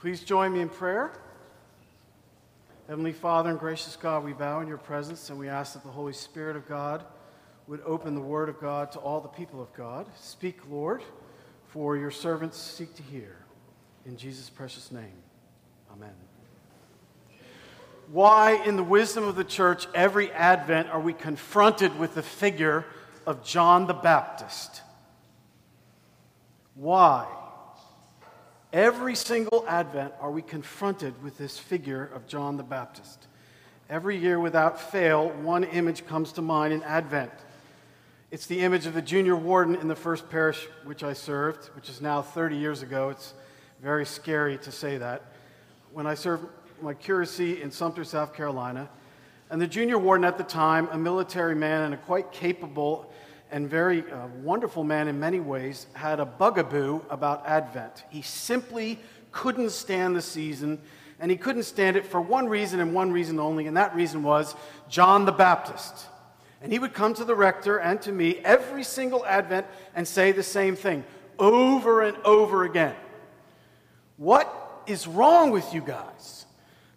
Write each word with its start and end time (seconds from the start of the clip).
Please 0.00 0.22
join 0.22 0.52
me 0.52 0.60
in 0.60 0.68
prayer. 0.68 1.10
Heavenly 2.86 3.12
Father 3.12 3.50
and 3.50 3.58
gracious 3.58 3.96
God, 3.96 4.22
we 4.22 4.32
bow 4.32 4.60
in 4.60 4.68
your 4.68 4.78
presence 4.78 5.28
and 5.28 5.36
we 5.36 5.48
ask 5.48 5.72
that 5.72 5.82
the 5.82 5.90
Holy 5.90 6.12
Spirit 6.12 6.54
of 6.54 6.68
God 6.68 7.04
would 7.66 7.80
open 7.84 8.14
the 8.14 8.20
Word 8.20 8.48
of 8.48 8.60
God 8.60 8.92
to 8.92 9.00
all 9.00 9.20
the 9.20 9.28
people 9.28 9.60
of 9.60 9.72
God. 9.74 10.06
Speak, 10.16 10.60
Lord, 10.70 11.02
for 11.66 11.96
your 11.96 12.12
servants 12.12 12.56
seek 12.56 12.94
to 12.94 13.02
hear. 13.02 13.38
In 14.06 14.16
Jesus' 14.16 14.48
precious 14.48 14.92
name, 14.92 15.18
amen. 15.92 16.14
Why, 18.12 18.52
in 18.64 18.76
the 18.76 18.84
wisdom 18.84 19.24
of 19.24 19.34
the 19.34 19.42
church, 19.42 19.88
every 19.96 20.30
Advent 20.30 20.90
are 20.90 21.00
we 21.00 21.12
confronted 21.12 21.98
with 21.98 22.14
the 22.14 22.22
figure 22.22 22.86
of 23.26 23.44
John 23.44 23.88
the 23.88 23.94
Baptist? 23.94 24.80
Why? 26.76 27.26
Every 28.72 29.14
single 29.14 29.64
Advent 29.66 30.12
are 30.20 30.30
we 30.30 30.42
confronted 30.42 31.22
with 31.22 31.38
this 31.38 31.58
figure 31.58 32.10
of 32.14 32.26
John 32.26 32.58
the 32.58 32.62
Baptist. 32.62 33.26
Every 33.88 34.18
year, 34.18 34.38
without 34.38 34.78
fail, 34.78 35.30
one 35.30 35.64
image 35.64 36.06
comes 36.06 36.32
to 36.32 36.42
mind 36.42 36.74
in 36.74 36.82
Advent. 36.82 37.32
It's 38.30 38.44
the 38.44 38.60
image 38.60 38.84
of 38.84 38.92
the 38.92 39.00
junior 39.00 39.36
warden 39.36 39.74
in 39.74 39.88
the 39.88 39.96
first 39.96 40.28
parish 40.28 40.66
which 40.84 41.02
I 41.02 41.14
served, 41.14 41.68
which 41.76 41.88
is 41.88 42.02
now 42.02 42.20
30 42.20 42.56
years 42.56 42.82
ago. 42.82 43.08
It's 43.08 43.32
very 43.80 44.04
scary 44.04 44.58
to 44.58 44.70
say 44.70 44.98
that. 44.98 45.32
When 45.94 46.06
I 46.06 46.12
served 46.12 46.44
my 46.82 46.92
curacy 46.92 47.62
in 47.62 47.70
Sumter, 47.70 48.04
South 48.04 48.34
Carolina. 48.34 48.90
And 49.48 49.62
the 49.62 49.66
junior 49.66 49.96
warden 49.96 50.26
at 50.26 50.36
the 50.36 50.44
time, 50.44 50.90
a 50.92 50.98
military 50.98 51.54
man 51.54 51.84
and 51.84 51.94
a 51.94 51.96
quite 51.96 52.32
capable 52.32 53.10
and 53.50 53.68
very 53.68 54.04
uh, 54.10 54.26
wonderful 54.42 54.84
man 54.84 55.08
in 55.08 55.18
many 55.18 55.40
ways, 55.40 55.86
had 55.92 56.20
a 56.20 56.26
bugaboo 56.26 57.00
about 57.10 57.46
Advent. 57.46 58.04
He 58.10 58.22
simply 58.22 58.98
couldn't 59.32 59.70
stand 59.70 60.16
the 60.16 60.22
season, 60.22 60.80
and 61.20 61.30
he 61.30 61.36
couldn't 61.36 61.64
stand 61.64 61.96
it 61.96 62.06
for 62.06 62.20
one 62.20 62.48
reason 62.48 62.80
and 62.80 62.94
one 62.94 63.12
reason 63.12 63.38
only, 63.38 63.66
and 63.66 63.76
that 63.76 63.94
reason 63.94 64.22
was 64.22 64.54
John 64.88 65.24
the 65.24 65.32
Baptist. 65.32 66.06
And 66.60 66.72
he 66.72 66.78
would 66.78 66.92
come 66.92 67.14
to 67.14 67.24
the 67.24 67.34
rector 67.34 67.78
and 67.78 68.00
to 68.02 68.12
me 68.12 68.38
every 68.44 68.82
single 68.82 69.24
Advent 69.24 69.66
and 69.94 70.06
say 70.06 70.32
the 70.32 70.42
same 70.42 70.76
thing 70.76 71.04
over 71.38 72.02
and 72.02 72.16
over 72.24 72.64
again. 72.64 72.96
What 74.16 74.82
is 74.86 75.06
wrong 75.06 75.50
with 75.50 75.72
you 75.72 75.80
guys? 75.80 76.46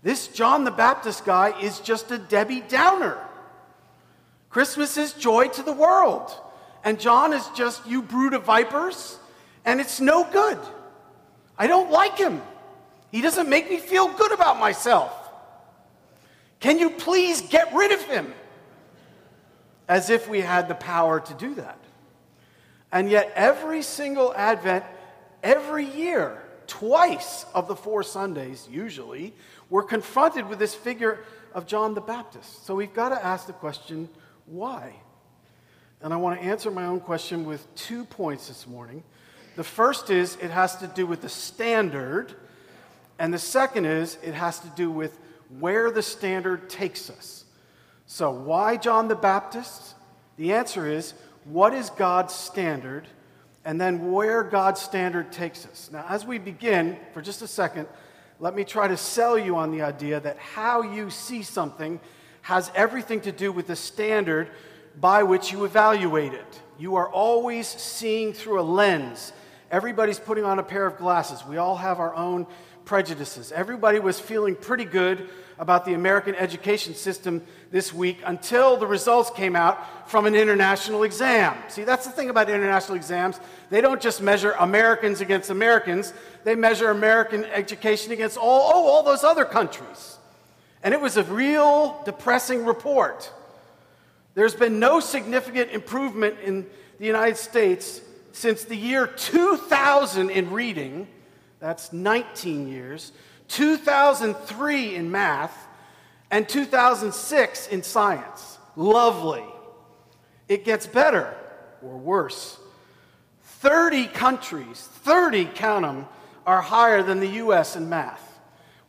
This 0.02 0.28
John 0.28 0.64
the 0.64 0.72
Baptist 0.72 1.26
guy 1.26 1.60
is 1.62 1.80
just 1.80 2.10
a 2.10 2.18
Debbie 2.18 2.62
Downer. 2.62 3.18
Christmas 4.52 4.98
is 4.98 5.14
joy 5.14 5.48
to 5.48 5.64
the 5.64 5.74
world. 5.74 6.32
And 6.84 7.00
John 7.00 7.34
is 7.34 7.48
just, 7.56 7.86
you 7.88 8.02
brood 8.02 8.34
of 8.34 8.44
vipers, 8.44 9.18
and 9.66 9.80
it's 9.80 10.02
no 10.02 10.30
good. 10.30 10.60
I 11.58 11.68
don't 11.68 11.92
like 11.92 12.18
him. 12.18 12.42
He 13.12 13.22
doesn't 13.22 13.50
make 13.50 13.70
me 13.70 13.78
feel 13.78 14.08
good 14.08 14.32
about 14.32 14.60
myself. 14.60 15.14
Can 16.60 16.80
you 16.80 16.90
please 16.90 17.42
get 17.42 17.74
rid 17.74 17.92
of 17.92 18.02
him? 18.04 18.34
As 19.88 20.10
if 20.10 20.28
we 20.28 20.42
had 20.42 20.68
the 20.68 20.76
power 20.76 21.20
to 21.20 21.34
do 21.36 21.56
that. 21.56 21.78
And 22.92 23.10
yet, 23.10 23.32
every 23.36 23.84
single 23.84 24.34
Advent, 24.36 24.84
every 25.44 25.86
year, 25.86 26.42
twice 26.68 27.46
of 27.54 27.68
the 27.68 27.76
four 27.76 28.02
Sundays, 28.02 28.68
usually, 28.72 29.34
we're 29.70 29.84
confronted 29.84 30.48
with 30.48 30.60
this 30.60 30.74
figure 30.74 31.20
of 31.54 31.68
John 31.68 31.94
the 31.94 32.02
Baptist. 32.02 32.66
So 32.66 32.76
we've 32.76 32.94
got 32.94 33.10
to 33.10 33.24
ask 33.24 33.48
the 33.48 33.54
question 33.54 34.10
why? 34.52 34.94
And 36.02 36.14
I 36.14 36.18
want 36.18 36.40
to 36.40 36.46
answer 36.46 36.70
my 36.70 36.86
own 36.86 37.00
question 37.00 37.46
with 37.46 37.74
two 37.76 38.04
points 38.06 38.50
this 38.50 38.68
morning. 38.68 39.02
The 39.56 39.64
first 39.64 40.10
is 40.10 40.36
it 40.42 40.52
has 40.52 40.76
to 40.78 40.88
do 40.88 41.08
with 41.08 41.22
the 41.22 41.30
standard, 41.30 42.36
and 43.18 43.34
the 43.34 43.40
second 43.40 43.86
is 43.86 44.18
it 44.22 44.34
has 44.34 44.60
to 44.60 44.68
do 44.76 44.92
with 44.92 45.18
where 45.60 45.90
the 45.90 46.02
standard 46.02 46.70
takes 46.70 47.10
us. 47.10 47.46
So, 48.08 48.30
why 48.32 48.76
John 48.76 49.08
the 49.08 49.16
Baptist? 49.16 49.96
The 50.36 50.54
answer 50.54 50.86
is 50.86 51.14
what 51.46 51.74
is 51.74 51.90
God's 51.90 52.34
standard? 52.34 53.08
And 53.64 53.80
then 53.80 54.12
where 54.12 54.44
God's 54.44 54.82
standard 54.82 55.32
takes 55.32 55.66
us. 55.66 55.90
Now, 55.94 56.04
as 56.10 56.26
we 56.26 56.40
begin, 56.40 56.98
for 57.14 57.22
just 57.22 57.42
a 57.42 57.48
second, 57.48 57.88
let 58.40 58.56
me 58.56 58.64
try 58.64 58.88
to 58.88 58.98
sell 58.98 59.38
you 59.38 59.56
on 59.56 59.72
the 59.72 59.84
idea 59.84 60.20
that 60.20 60.38
how 60.40 60.82
you 60.82 61.10
see 61.10 61.44
something 61.44 62.00
has 62.42 62.72
everything 62.76 63.22
to 63.22 63.32
do 63.32 63.52
with 63.52 63.68
the 63.68 63.76
standard 63.76 64.50
by 65.00 65.24
which 65.24 65.52
you 65.52 65.64
evaluate 65.66 66.34
it. 66.34 66.62
You 66.78 66.96
are 66.96 67.10
always 67.10 67.68
seeing 67.68 68.34
through 68.34 68.60
a 68.60 68.64
lens. 68.64 69.34
Everybody's 69.70 70.20
putting 70.20 70.44
on 70.44 70.60
a 70.60 70.64
pair 70.64 70.86
of 70.86 70.98
glasses. 70.98 71.46
We 71.46 71.58
all 71.58 71.78
have 71.78 72.00
our 72.00 72.14
own 72.16 72.48
prejudices. 72.86 73.52
Everybody 73.52 74.00
was 74.00 74.20
feeling 74.20 74.56
pretty 74.56 74.86
good 74.86 75.30
about 75.60 75.86
the 75.86 75.94
American 75.94 76.34
education 76.34 76.96
system 76.96 77.44
this 77.70 77.94
week 77.94 78.18
until 78.26 78.78
the 78.78 78.88
results 78.88 79.30
came 79.30 79.56
out 79.56 80.10
from 80.10 80.26
an 80.26 80.34
international 80.34 81.04
exam. 81.04 81.56
See, 81.68 81.84
that's 81.84 82.06
the 82.06 82.12
thing 82.12 82.32
about 82.32 82.50
international 82.50 82.98
exams. 82.98 83.40
They 83.70 83.80
don't 83.80 84.02
just 84.02 84.22
measure 84.22 84.54
Americans 84.60 85.22
against 85.22 85.52
Americans, 85.52 86.14
they 86.44 86.56
measure 86.56 86.90
American 86.90 87.46
education 87.46 88.12
against 88.12 88.38
all, 88.38 88.72
oh, 88.74 88.88
all 88.88 89.04
those 89.04 89.24
other 89.24 89.46
countries. 89.46 90.18
And 90.84 90.94
it 90.94 91.02
was 91.02 91.18
a 91.18 91.24
real 91.24 92.02
depressing 92.06 92.66
report. 92.66 93.32
There's 94.34 94.56
been 94.56 94.80
no 94.80 95.00
significant 95.00 95.72
improvement 95.72 96.38
in 96.44 96.66
the 97.00 97.06
United 97.06 97.38
States 97.38 98.02
since 98.32 98.64
the 98.64 98.76
year 98.76 99.06
2000 99.08 100.30
in 100.30 100.52
reading. 100.52 101.08
That's 101.60 101.92
19 101.92 102.68
years. 102.68 103.12
2003 103.52 104.96
in 104.96 105.12
math, 105.12 105.68
and 106.32 106.48
2006 106.48 107.68
in 107.68 107.84
science. 107.84 108.58
Lovely. 108.78 109.44
It 110.48 110.64
gets 110.64 110.88
better 110.88 111.36
or 111.84 111.98
worse. 111.98 112.58
30 113.44 114.08
countries, 114.08 114.88
30, 115.04 115.46
count 115.54 115.86
them, 115.86 116.08
are 116.46 116.62
higher 116.62 117.04
than 117.04 117.20
the 117.20 117.28
US 117.28 117.76
in 117.76 117.90
math. 117.90 118.31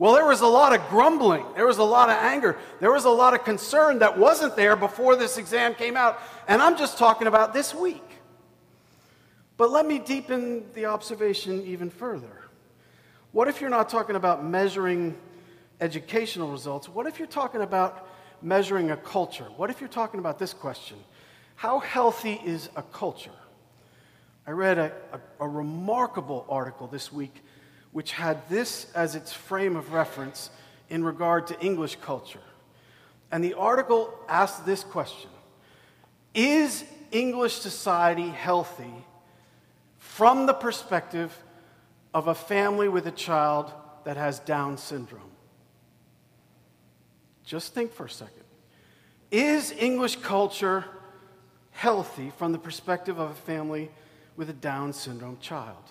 Well, 0.02 0.14
there 0.14 0.26
was 0.26 0.40
a 0.40 0.48
lot 0.48 0.74
of 0.74 0.88
grumbling. 0.88 1.46
There 1.54 1.68
was 1.68 1.78
a 1.78 1.84
lot 1.84 2.10
of 2.10 2.16
anger. 2.16 2.58
There 2.80 2.90
was 2.90 3.04
a 3.04 3.08
lot 3.08 3.34
of 3.34 3.44
concern 3.44 4.00
that 4.00 4.18
wasn't 4.18 4.56
there 4.56 4.74
before 4.74 5.14
this 5.14 5.38
exam 5.38 5.76
came 5.76 5.96
out. 5.96 6.20
And 6.48 6.60
I'm 6.60 6.76
just 6.76 6.98
talking 6.98 7.28
about 7.28 7.54
this 7.54 7.72
week. 7.72 8.02
But 9.56 9.70
let 9.70 9.86
me 9.86 10.00
deepen 10.00 10.64
the 10.74 10.86
observation 10.86 11.62
even 11.66 11.88
further. 11.88 12.48
What 13.30 13.46
if 13.46 13.60
you're 13.60 13.70
not 13.70 13.88
talking 13.88 14.16
about 14.16 14.44
measuring 14.44 15.16
educational 15.80 16.50
results? 16.50 16.88
What 16.88 17.06
if 17.06 17.20
you're 17.20 17.28
talking 17.28 17.60
about 17.60 18.08
measuring 18.42 18.90
a 18.90 18.96
culture? 18.96 19.46
What 19.56 19.70
if 19.70 19.80
you're 19.80 19.88
talking 19.88 20.18
about 20.18 20.36
this 20.36 20.52
question? 20.52 20.96
How 21.54 21.78
healthy 21.78 22.40
is 22.44 22.70
a 22.74 22.82
culture? 22.82 23.30
I 24.48 24.50
read 24.50 24.78
a, 24.78 24.92
a, 25.12 25.44
a, 25.44 25.48
remarkable 25.48 26.44
article 26.48 26.88
this 26.88 27.12
week 27.12 27.44
which 27.92 28.12
had 28.12 28.48
this 28.48 28.86
as 28.94 29.14
its 29.14 29.32
frame 29.32 29.76
of 29.76 29.92
reference 29.92 30.50
in 30.90 31.04
regard 31.04 31.46
to 31.46 31.60
English 31.60 31.96
culture. 31.96 32.40
And 33.30 33.42
the 33.42 33.54
article 33.54 34.12
asked 34.28 34.66
this 34.66 34.82
question 34.82 35.30
Is 36.34 36.84
English 37.10 37.54
society 37.54 38.28
healthy 38.28 39.04
from 39.98 40.46
the 40.46 40.54
perspective 40.54 41.36
of 42.12 42.26
a 42.26 42.34
family 42.34 42.88
with 42.88 43.06
a 43.06 43.12
child 43.12 43.72
that 44.04 44.16
has 44.16 44.38
Down 44.40 44.76
syndrome. 44.76 45.22
Just 47.44 47.74
think 47.74 47.92
for 47.92 48.06
a 48.06 48.10
second. 48.10 48.44
Is 49.30 49.72
English 49.72 50.16
culture 50.16 50.84
healthy 51.70 52.30
from 52.36 52.52
the 52.52 52.58
perspective 52.58 53.18
of 53.18 53.30
a 53.30 53.34
family 53.34 53.90
with 54.36 54.50
a 54.50 54.54
Down 54.54 54.92
syndrome 54.92 55.38
child? 55.40 55.82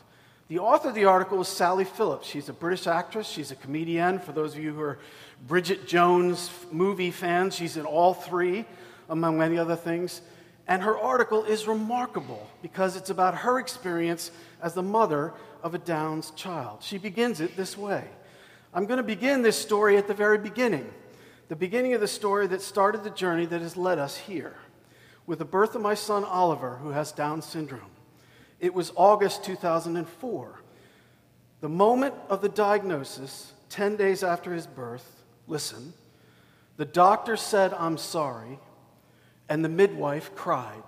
The 0.51 0.59
author 0.59 0.89
of 0.89 0.95
the 0.95 1.05
article 1.05 1.39
is 1.39 1.47
Sally 1.47 1.85
Phillips. 1.85 2.27
She's 2.27 2.49
a 2.49 2.53
British 2.53 2.85
actress, 2.85 3.25
she's 3.25 3.51
a 3.51 3.55
comedian. 3.55 4.19
For 4.19 4.33
those 4.33 4.53
of 4.53 4.61
you 4.61 4.73
who 4.73 4.81
are 4.81 4.99
Bridget 5.47 5.87
Jones 5.87 6.51
movie 6.73 7.09
fans, 7.09 7.55
she's 7.55 7.77
in 7.77 7.85
all 7.85 8.13
three, 8.13 8.65
among 9.07 9.37
many 9.37 9.57
other 9.57 9.77
things. 9.77 10.19
And 10.67 10.83
her 10.83 10.97
article 10.97 11.45
is 11.45 11.69
remarkable 11.69 12.49
because 12.61 12.97
it's 12.97 13.09
about 13.09 13.33
her 13.33 13.59
experience 13.59 14.31
as 14.61 14.73
the 14.73 14.83
mother 14.83 15.33
of 15.63 15.73
a 15.73 15.77
Downs 15.77 16.31
child. 16.31 16.79
She 16.83 16.97
begins 16.97 17.39
it 17.39 17.55
this 17.55 17.77
way 17.77 18.09
I'm 18.73 18.87
going 18.87 18.97
to 18.97 19.03
begin 19.03 19.43
this 19.43 19.57
story 19.57 19.95
at 19.95 20.09
the 20.09 20.13
very 20.13 20.37
beginning, 20.37 20.91
the 21.47 21.55
beginning 21.55 21.93
of 21.93 22.01
the 22.01 22.09
story 22.09 22.47
that 22.47 22.61
started 22.61 23.05
the 23.05 23.09
journey 23.09 23.45
that 23.45 23.61
has 23.61 23.77
led 23.77 23.99
us 23.99 24.17
here, 24.17 24.57
with 25.25 25.39
the 25.39 25.45
birth 25.45 25.75
of 25.75 25.81
my 25.81 25.93
son 25.93 26.25
Oliver, 26.25 26.75
who 26.83 26.89
has 26.89 27.13
Down 27.13 27.41
syndrome. 27.41 27.90
It 28.61 28.73
was 28.73 28.93
August 28.95 29.43
2004. 29.43 30.61
The 31.59 31.69
moment 31.69 32.15
of 32.29 32.41
the 32.41 32.49
diagnosis, 32.49 33.51
10 33.69 33.97
days 33.97 34.23
after 34.23 34.53
his 34.53 34.65
birth, 34.65 35.23
listen, 35.47 35.93
the 36.77 36.85
doctor 36.85 37.35
said, 37.35 37.73
I'm 37.73 37.97
sorry 37.97 38.57
and 39.51 39.65
the 39.65 39.69
midwife 39.69 40.33
cried. 40.33 40.81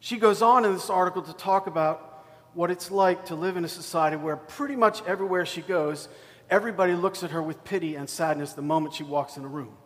She 0.00 0.16
goes 0.16 0.40
on 0.40 0.64
in 0.64 0.72
this 0.72 0.88
article 0.88 1.20
to 1.20 1.34
talk 1.34 1.66
about 1.66 2.24
what 2.54 2.70
it's 2.70 2.90
like 2.90 3.26
to 3.26 3.34
live 3.34 3.58
in 3.58 3.64
a 3.66 3.68
society 3.68 4.16
where 4.16 4.34
pretty 4.34 4.74
much 4.74 5.02
everywhere 5.04 5.44
she 5.44 5.60
goes, 5.60 6.08
everybody 6.48 6.94
looks 6.94 7.22
at 7.22 7.32
her 7.32 7.42
with 7.42 7.62
pity 7.62 7.94
and 7.96 8.08
sadness 8.08 8.54
the 8.54 8.62
moment 8.62 8.94
she 8.94 9.02
walks 9.02 9.36
in 9.36 9.44
a 9.44 9.48
room. 9.48 9.76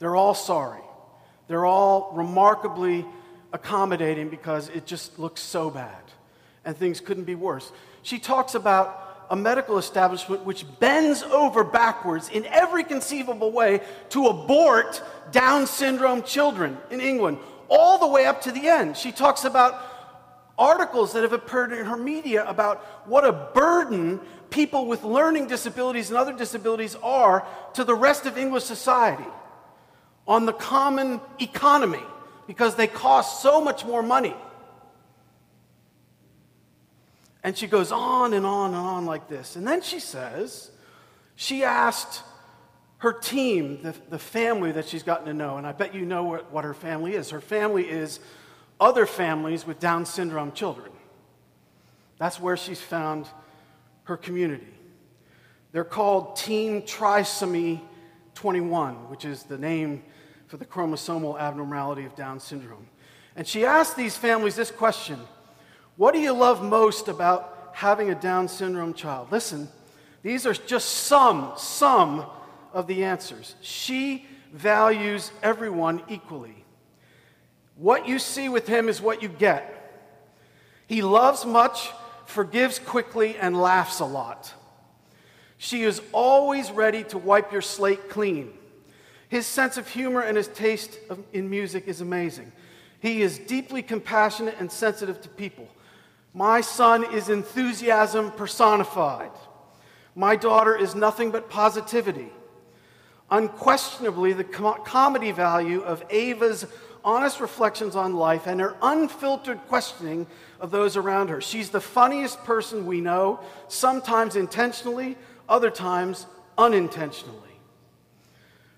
They're 0.00 0.16
all 0.16 0.34
sorry. 0.34 0.82
They're 1.48 1.64
all 1.64 2.12
remarkably 2.12 3.06
accommodating 3.52 4.28
because 4.28 4.68
it 4.68 4.86
just 4.86 5.18
looks 5.18 5.40
so 5.40 5.70
bad 5.70 6.02
and 6.64 6.76
things 6.76 7.00
couldn't 7.00 7.24
be 7.24 7.34
worse. 7.34 7.72
She 8.02 8.18
talks 8.18 8.54
about 8.54 9.26
a 9.30 9.36
medical 9.36 9.78
establishment 9.78 10.44
which 10.44 10.64
bends 10.80 11.22
over 11.22 11.62
backwards 11.62 12.28
in 12.28 12.44
every 12.46 12.82
conceivable 12.82 13.52
way 13.52 13.80
to 14.10 14.26
abort 14.26 15.02
Down 15.30 15.66
syndrome 15.66 16.22
children 16.24 16.76
in 16.90 17.00
England, 17.00 17.38
all 17.68 17.98
the 17.98 18.08
way 18.08 18.26
up 18.26 18.42
to 18.42 18.52
the 18.52 18.66
end. 18.66 18.96
She 18.96 19.12
talks 19.12 19.44
about 19.44 19.80
articles 20.58 21.12
that 21.12 21.22
have 21.22 21.32
appeared 21.32 21.72
in 21.72 21.86
her 21.86 21.96
media 21.96 22.44
about 22.46 22.78
what 23.08 23.24
a 23.24 23.32
burden 23.32 24.20
people 24.50 24.86
with 24.86 25.04
learning 25.04 25.46
disabilities 25.46 26.10
and 26.10 26.18
other 26.18 26.32
disabilities 26.32 26.96
are 27.02 27.46
to 27.74 27.84
the 27.84 27.94
rest 27.94 28.26
of 28.26 28.36
English 28.36 28.64
society 28.64 29.24
on 30.26 30.44
the 30.44 30.52
common 30.52 31.20
economy 31.40 32.02
because 32.50 32.74
they 32.74 32.88
cost 32.88 33.42
so 33.42 33.60
much 33.60 33.84
more 33.84 34.02
money. 34.02 34.34
And 37.44 37.56
she 37.56 37.68
goes 37.68 37.92
on 37.92 38.32
and 38.32 38.44
on 38.44 38.70
and 38.70 38.76
on 38.76 39.06
like 39.06 39.28
this. 39.28 39.54
And 39.54 39.64
then 39.64 39.82
she 39.82 40.00
says, 40.00 40.72
she 41.36 41.62
asked 41.62 42.24
her 42.98 43.12
team, 43.12 43.80
the, 43.84 43.94
the 44.08 44.18
family 44.18 44.72
that 44.72 44.88
she's 44.88 45.04
gotten 45.04 45.26
to 45.26 45.32
know, 45.32 45.58
and 45.58 45.64
I 45.66 45.70
bet 45.70 45.94
you 45.94 46.04
know 46.04 46.24
what, 46.24 46.50
what 46.50 46.64
her 46.64 46.74
family 46.74 47.14
is. 47.14 47.30
Her 47.30 47.40
family 47.40 47.88
is 47.88 48.18
other 48.80 49.06
families 49.06 49.64
with 49.64 49.78
Down 49.78 50.04
syndrome 50.04 50.50
children. 50.50 50.90
That's 52.18 52.40
where 52.40 52.56
she's 52.56 52.80
found 52.80 53.28
her 54.04 54.16
community. 54.16 54.74
They're 55.70 55.84
called 55.84 56.34
Team 56.34 56.82
Trisomy 56.82 57.80
21, 58.34 59.08
which 59.08 59.24
is 59.24 59.44
the 59.44 59.56
name 59.56 60.02
for 60.50 60.56
the 60.56 60.66
chromosomal 60.66 61.38
abnormality 61.38 62.04
of 62.04 62.16
Down 62.16 62.40
syndrome. 62.40 62.88
And 63.36 63.46
she 63.46 63.64
asked 63.64 63.96
these 63.96 64.16
families 64.16 64.56
this 64.56 64.72
question 64.72 65.20
What 65.96 66.12
do 66.12 66.18
you 66.18 66.32
love 66.32 66.60
most 66.60 67.06
about 67.06 67.70
having 67.72 68.10
a 68.10 68.16
Down 68.16 68.48
syndrome 68.48 68.92
child? 68.92 69.30
Listen, 69.30 69.68
these 70.24 70.46
are 70.46 70.52
just 70.52 70.88
some, 70.88 71.52
some 71.56 72.26
of 72.72 72.88
the 72.88 73.04
answers. 73.04 73.54
She 73.60 74.26
values 74.52 75.30
everyone 75.40 76.02
equally. 76.08 76.64
What 77.76 78.08
you 78.08 78.18
see 78.18 78.48
with 78.48 78.66
him 78.66 78.88
is 78.88 79.00
what 79.00 79.22
you 79.22 79.28
get. 79.28 80.02
He 80.88 81.00
loves 81.00 81.46
much, 81.46 81.92
forgives 82.26 82.80
quickly, 82.80 83.36
and 83.36 83.56
laughs 83.56 84.00
a 84.00 84.04
lot. 84.04 84.52
She 85.58 85.84
is 85.84 86.02
always 86.10 86.72
ready 86.72 87.04
to 87.04 87.18
wipe 87.18 87.52
your 87.52 87.62
slate 87.62 88.10
clean. 88.10 88.52
His 89.30 89.46
sense 89.46 89.76
of 89.76 89.88
humor 89.88 90.20
and 90.22 90.36
his 90.36 90.48
taste 90.48 90.98
of, 91.08 91.20
in 91.32 91.48
music 91.48 91.86
is 91.86 92.00
amazing. 92.00 92.50
He 92.98 93.22
is 93.22 93.38
deeply 93.38 93.80
compassionate 93.80 94.56
and 94.58 94.70
sensitive 94.70 95.22
to 95.22 95.28
people. 95.28 95.68
My 96.34 96.60
son 96.60 97.04
is 97.14 97.28
enthusiasm 97.28 98.32
personified. 98.32 99.30
My 100.16 100.34
daughter 100.34 100.76
is 100.76 100.96
nothing 100.96 101.30
but 101.30 101.48
positivity. 101.48 102.30
Unquestionably, 103.30 104.32
the 104.32 104.42
com- 104.42 104.82
comedy 104.84 105.30
value 105.30 105.80
of 105.82 106.02
Ava's 106.10 106.66
honest 107.04 107.38
reflections 107.40 107.94
on 107.94 108.16
life 108.16 108.48
and 108.48 108.60
her 108.60 108.76
unfiltered 108.82 109.58
questioning 109.68 110.26
of 110.58 110.72
those 110.72 110.96
around 110.96 111.28
her. 111.28 111.40
She's 111.40 111.70
the 111.70 111.80
funniest 111.80 112.42
person 112.42 112.84
we 112.84 113.00
know, 113.00 113.38
sometimes 113.68 114.34
intentionally, 114.34 115.16
other 115.48 115.70
times 115.70 116.26
unintentionally. 116.58 117.49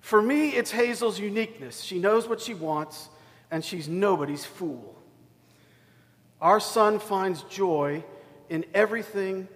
For 0.02 0.20
me, 0.20 0.50
it's 0.50 0.72
Hazel's 0.72 1.18
uniqueness. 1.18 1.80
She 1.80 1.98
knows 1.98 2.28
what 2.28 2.40
she 2.40 2.54
wants, 2.54 3.08
and 3.52 3.64
she's 3.64 3.88
nobody's 3.88 4.44
fool. 4.44 4.98
Our 6.40 6.58
son 6.58 6.98
finds 6.98 7.42
joy 7.44 8.04
in 8.50 8.66
everything 8.74 9.46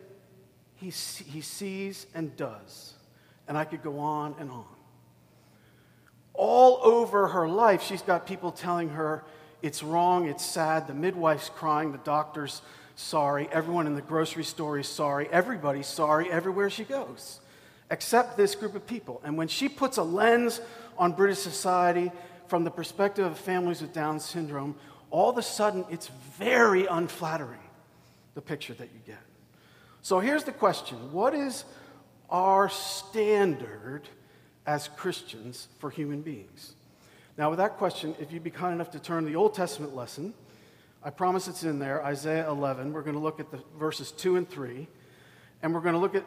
he, 0.77 0.87
he 0.87 1.41
sees 1.41 2.07
and 2.15 2.35
does. 2.37 2.95
And 3.49 3.59
I 3.59 3.65
could 3.65 3.83
go 3.83 3.99
on 3.99 4.37
and 4.39 4.49
on. 4.51 4.65
All 6.33 6.79
over 6.85 7.27
her 7.29 7.49
life, 7.49 7.83
she's 7.83 8.03
got 8.03 8.25
people 8.25 8.53
telling 8.53 8.91
her 8.91 9.25
it's 9.63 9.83
wrong, 9.83 10.29
it's 10.29 10.47
sad. 10.47 10.87
The 10.87 10.95
midwife's 10.95 11.49
crying, 11.49 11.91
the 11.91 11.99
doctor's 11.99 12.63
sorry, 12.95 13.49
everyone 13.51 13.89
in 13.89 13.97
the 13.97 14.03
grocery 14.03 14.45
store 14.45 14.79
is 14.79 14.87
sorry, 14.87 15.29
everybody's 15.33 15.89
sorry 15.89 16.31
everywhere 16.31 16.71
she 16.71 16.85
goes 16.85 17.41
except 17.91 18.37
this 18.37 18.55
group 18.55 18.75
of 18.75 18.87
people. 18.87 19.21
And 19.25 19.37
when 19.37 19.49
she 19.49 19.69
puts 19.69 19.97
a 19.97 20.03
lens 20.03 20.61
on 20.99 21.13
British 21.13 21.39
society 21.39 22.11
from 22.49 22.65
the 22.65 22.71
perspective 22.71 23.25
of 23.25 23.39
families 23.39 23.81
with 23.81 23.93
Down 23.93 24.21
syndrome, 24.21 24.77
all 25.11 25.31
of 25.31 25.39
a 25.39 25.43
sudden 25.43 25.85
it's 25.91 26.09
very 26.39 26.87
unflattering, 26.87 27.61
the 28.35 28.41
picture 28.41 28.75
that 28.75 28.89
you 28.93 29.01
get. 29.07 29.23
So 30.03 30.21
here's 30.21 30.45
the 30.45 30.53
question 30.53 30.97
What 31.13 31.35
is 31.35 31.65
our 32.31 32.69
standard 32.69 34.03
as 34.67 34.89
Christians 34.89 35.69
for 35.79 35.91
human 35.91 36.23
beings? 36.23 36.75
Now, 37.39 37.51
with 37.51 37.59
that 37.59 37.77
question, 37.77 38.15
if 38.19 38.33
you'd 38.33 38.43
be 38.43 38.51
kind 38.51 38.75
enough 38.75 38.91
to 38.93 38.99
turn 38.99 39.27
the 39.27 39.37
Old 39.37 39.53
Testament 39.53 39.95
lesson, 39.95 40.33
I 41.05 41.11
promise 41.11 41.49
it's 41.49 41.63
in 41.65 41.79
there, 41.79 42.03
Isaiah 42.03 42.49
11. 42.49 42.93
We're 42.93 43.03
going 43.03 43.15
to 43.15 43.21
look 43.21 43.41
at 43.41 43.51
the 43.51 43.61
verses 43.79 44.11
2 44.13 44.37
and 44.37 44.49
3, 44.49 44.89
and 45.63 45.75
we're 45.75 45.81
going 45.81 45.95
to 45.95 46.01
look 46.01 46.15
at 46.15 46.25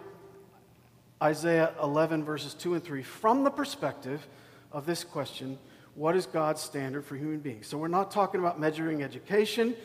Isaiah 1.22 1.74
11, 1.82 2.24
verses 2.24 2.54
2 2.54 2.76
and 2.76 2.84
3, 2.84 3.04
from 3.04 3.44
the 3.44 3.50
perspective 3.50 4.26
of 4.72 4.86
this 4.86 5.04
question 5.04 5.58
what 5.96 6.16
is 6.16 6.26
God's 6.28 6.62
standard 6.62 7.04
for 7.04 7.18
human 7.18 7.40
beings? 7.40 7.68
So 7.68 7.78
we're 7.78 7.90
not 7.90 8.10
talking 8.10 8.40
about 8.40 8.58
measuring 8.58 9.04
education, 9.04 9.76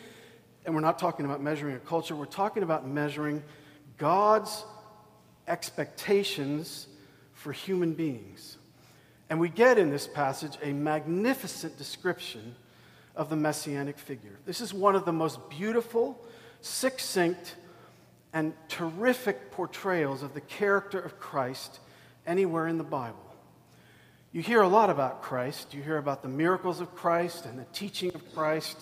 and 0.64 0.72
we're 0.72 0.80
not 0.80 0.98
talking 0.98 1.24
about 1.24 1.42
measuring 1.42 1.74
a 1.74 1.80
culture. 1.80 2.14
We're 2.14 2.26
talking 2.26 2.62
about 2.62 2.86
measuring 2.86 3.42
God's 3.98 4.64
expectations 5.48 6.86
for 7.32 7.50
human 7.50 7.94
beings. 7.94 8.58
And 9.28 9.40
we 9.40 9.48
get 9.48 9.76
in 9.76 9.90
this 9.90 10.06
passage 10.06 10.56
a 10.62 10.72
magnificent 10.72 11.76
description 11.78 12.54
of 13.16 13.28
the 13.28 13.36
messianic 13.36 13.98
figure. 13.98 14.38
This 14.46 14.60
is 14.60 14.72
one 14.72 14.94
of 14.94 15.04
the 15.04 15.12
most 15.12 15.50
beautiful, 15.50 16.24
succinct, 16.60 17.56
and 18.34 18.52
terrific 18.68 19.52
portrayals 19.52 20.24
of 20.24 20.34
the 20.34 20.40
character 20.40 20.98
of 20.98 21.18
Christ 21.20 21.78
anywhere 22.26 22.66
in 22.66 22.76
the 22.76 22.84
Bible. 22.84 23.18
You 24.32 24.42
hear 24.42 24.60
a 24.60 24.68
lot 24.68 24.90
about 24.90 25.22
Christ. 25.22 25.72
You 25.72 25.80
hear 25.80 25.96
about 25.96 26.22
the 26.22 26.28
miracles 26.28 26.80
of 26.80 26.92
Christ 26.96 27.46
and 27.46 27.56
the 27.56 27.66
teaching 27.72 28.12
of 28.12 28.34
Christ 28.34 28.76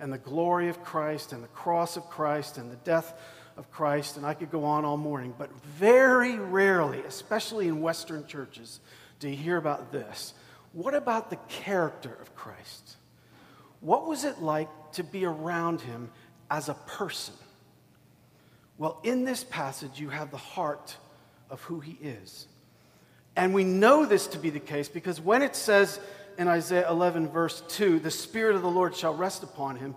and 0.00 0.12
the 0.12 0.18
glory 0.18 0.68
of 0.68 0.82
Christ 0.82 1.32
and 1.32 1.44
the 1.44 1.48
cross 1.48 1.96
of 1.96 2.10
Christ 2.10 2.58
and 2.58 2.72
the 2.72 2.76
death 2.76 3.14
of 3.56 3.70
Christ. 3.70 4.16
And 4.16 4.26
I 4.26 4.34
could 4.34 4.50
go 4.50 4.64
on 4.64 4.84
all 4.84 4.96
morning. 4.96 5.32
But 5.38 5.52
very 5.62 6.36
rarely, 6.36 7.00
especially 7.02 7.68
in 7.68 7.80
Western 7.80 8.26
churches, 8.26 8.80
do 9.20 9.28
you 9.28 9.36
hear 9.36 9.56
about 9.56 9.92
this. 9.92 10.34
What 10.72 10.94
about 10.94 11.30
the 11.30 11.38
character 11.48 12.18
of 12.20 12.34
Christ? 12.34 12.96
What 13.80 14.08
was 14.08 14.24
it 14.24 14.42
like 14.42 14.68
to 14.94 15.04
be 15.04 15.24
around 15.24 15.82
him 15.82 16.10
as 16.50 16.68
a 16.68 16.74
person? 16.74 17.34
Well, 18.78 19.00
in 19.02 19.24
this 19.24 19.42
passage, 19.42 19.98
you 19.98 20.08
have 20.08 20.30
the 20.30 20.36
heart 20.36 20.96
of 21.50 21.60
who 21.62 21.80
he 21.80 21.98
is. 22.00 22.46
And 23.34 23.52
we 23.52 23.64
know 23.64 24.06
this 24.06 24.28
to 24.28 24.38
be 24.38 24.50
the 24.50 24.60
case 24.60 24.88
because 24.88 25.20
when 25.20 25.42
it 25.42 25.56
says 25.56 26.00
in 26.38 26.46
Isaiah 26.48 26.88
11, 26.88 27.28
verse 27.28 27.62
2, 27.68 27.98
the 27.98 28.10
Spirit 28.10 28.54
of 28.54 28.62
the 28.62 28.70
Lord 28.70 28.94
shall 28.94 29.14
rest 29.14 29.42
upon 29.42 29.76
him, 29.76 29.96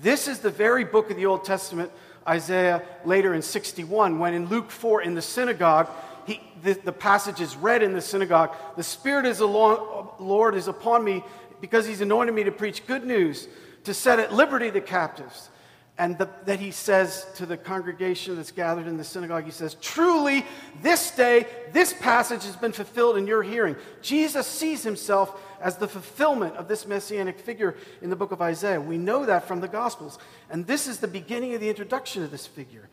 this 0.00 0.28
is 0.28 0.40
the 0.40 0.50
very 0.50 0.84
book 0.84 1.10
of 1.10 1.16
the 1.16 1.26
Old 1.26 1.44
Testament, 1.44 1.92
Isaiah 2.26 2.82
later 3.04 3.34
in 3.34 3.42
61, 3.42 4.18
when 4.18 4.32
in 4.32 4.46
Luke 4.46 4.70
4 4.70 5.02
in 5.02 5.14
the 5.14 5.22
synagogue, 5.22 5.90
he, 6.26 6.40
the, 6.62 6.74
the 6.74 6.92
passage 6.92 7.40
is 7.40 7.56
read 7.56 7.82
in 7.82 7.92
the 7.92 8.00
synagogue 8.00 8.54
The 8.76 8.82
Spirit 8.82 9.26
of 9.26 9.36
the 9.38 9.46
Lord 9.46 10.54
is 10.54 10.68
upon 10.68 11.04
me 11.04 11.24
because 11.60 11.86
he's 11.86 12.00
anointed 12.00 12.34
me 12.34 12.44
to 12.44 12.52
preach 12.52 12.86
good 12.86 13.04
news, 13.04 13.48
to 13.84 13.92
set 13.92 14.18
at 14.18 14.32
liberty 14.32 14.70
the 14.70 14.80
captives 14.80 15.50
and 15.98 16.16
the, 16.16 16.28
that 16.46 16.58
he 16.58 16.70
says 16.70 17.26
to 17.36 17.44
the 17.44 17.56
congregation 17.56 18.36
that's 18.36 18.50
gathered 18.50 18.86
in 18.86 18.96
the 18.96 19.04
synagogue, 19.04 19.44
he 19.44 19.50
says, 19.50 19.74
Truly, 19.74 20.44
this 20.80 21.10
day, 21.10 21.46
this 21.72 21.92
passage 21.92 22.44
has 22.44 22.56
been 22.56 22.72
fulfilled 22.72 23.18
in 23.18 23.26
your 23.26 23.42
hearing. 23.42 23.76
Jesus 24.00 24.46
sees 24.46 24.82
himself 24.82 25.38
as 25.60 25.76
the 25.76 25.86
fulfillment 25.86 26.56
of 26.56 26.66
this 26.66 26.86
messianic 26.86 27.38
figure 27.38 27.76
in 28.00 28.08
the 28.08 28.16
book 28.16 28.32
of 28.32 28.40
Isaiah. 28.40 28.80
We 28.80 28.96
know 28.96 29.26
that 29.26 29.46
from 29.46 29.60
the 29.60 29.68
Gospels. 29.68 30.18
And 30.50 30.66
this 30.66 30.88
is 30.88 30.98
the 30.98 31.08
beginning 31.08 31.54
of 31.54 31.60
the 31.60 31.68
introduction 31.68 32.22
of 32.22 32.30
this 32.30 32.46
figure. 32.46 32.88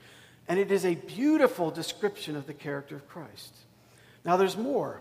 And 0.50 0.60
it 0.60 0.70
is 0.70 0.86
a 0.86 0.96
beautiful 0.96 1.72
description 1.72 2.36
of 2.36 2.48
the 2.48 2.54
character 2.54 2.96
of 2.96 3.08
Christ. 3.08 3.56
Now, 4.26 4.36
there's 4.36 4.58
more. 4.58 5.00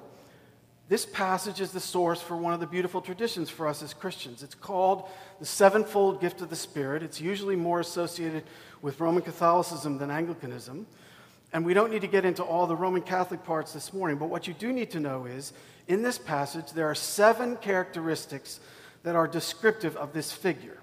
This 0.89 1.05
passage 1.05 1.61
is 1.61 1.71
the 1.71 1.81
source 1.81 2.23
for 2.23 2.35
one 2.35 2.55
of 2.55 2.61
the 2.61 2.67
beautiful 2.67 3.03
traditions 3.03 3.51
for 3.51 3.69
us 3.69 3.83
as 3.83 3.93
Christians. 3.93 4.43
It's 4.43 4.55
called 4.55 5.07
the 5.39 5.45
sevenfold 5.45 6.19
gift 6.19 6.41
of 6.41 6.49
the 6.49 6.57
Spirit. 6.57 7.03
It's 7.03 7.21
usually 7.21 7.57
more 7.57 7.81
associated 7.81 8.45
with 8.81 8.99
Roman 8.99 9.23
Catholicism 9.23 9.99
than 9.99 10.11
Anglicanism. 10.11 10.87
And 11.53 11.67
we 11.67 11.75
don't 11.75 11.91
need 11.91 12.01
to 12.01 12.07
get 12.07 12.25
into 12.25 12.43
all 12.43 12.67
the 12.67 12.77
Roman 12.77 13.03
Catholic 13.03 13.45
parts 13.45 13.75
this 13.75 13.93
morning, 13.93 14.17
but 14.17 14.31
what 14.31 14.47
you 14.49 14.55
do 14.55 14.73
need 14.73 14.91
to 14.93 15.01
know 15.01 15.27
is 15.27 15.53
in 15.89 16.03
this 16.03 16.19
passage, 16.19 16.73
there 16.73 16.91
are 16.91 16.95
seven 16.95 17.57
characteristics 17.57 18.61
that 19.03 19.15
are 19.15 19.29
descriptive 19.29 19.95
of 19.97 20.15
this 20.15 20.33
figure. 20.33 20.79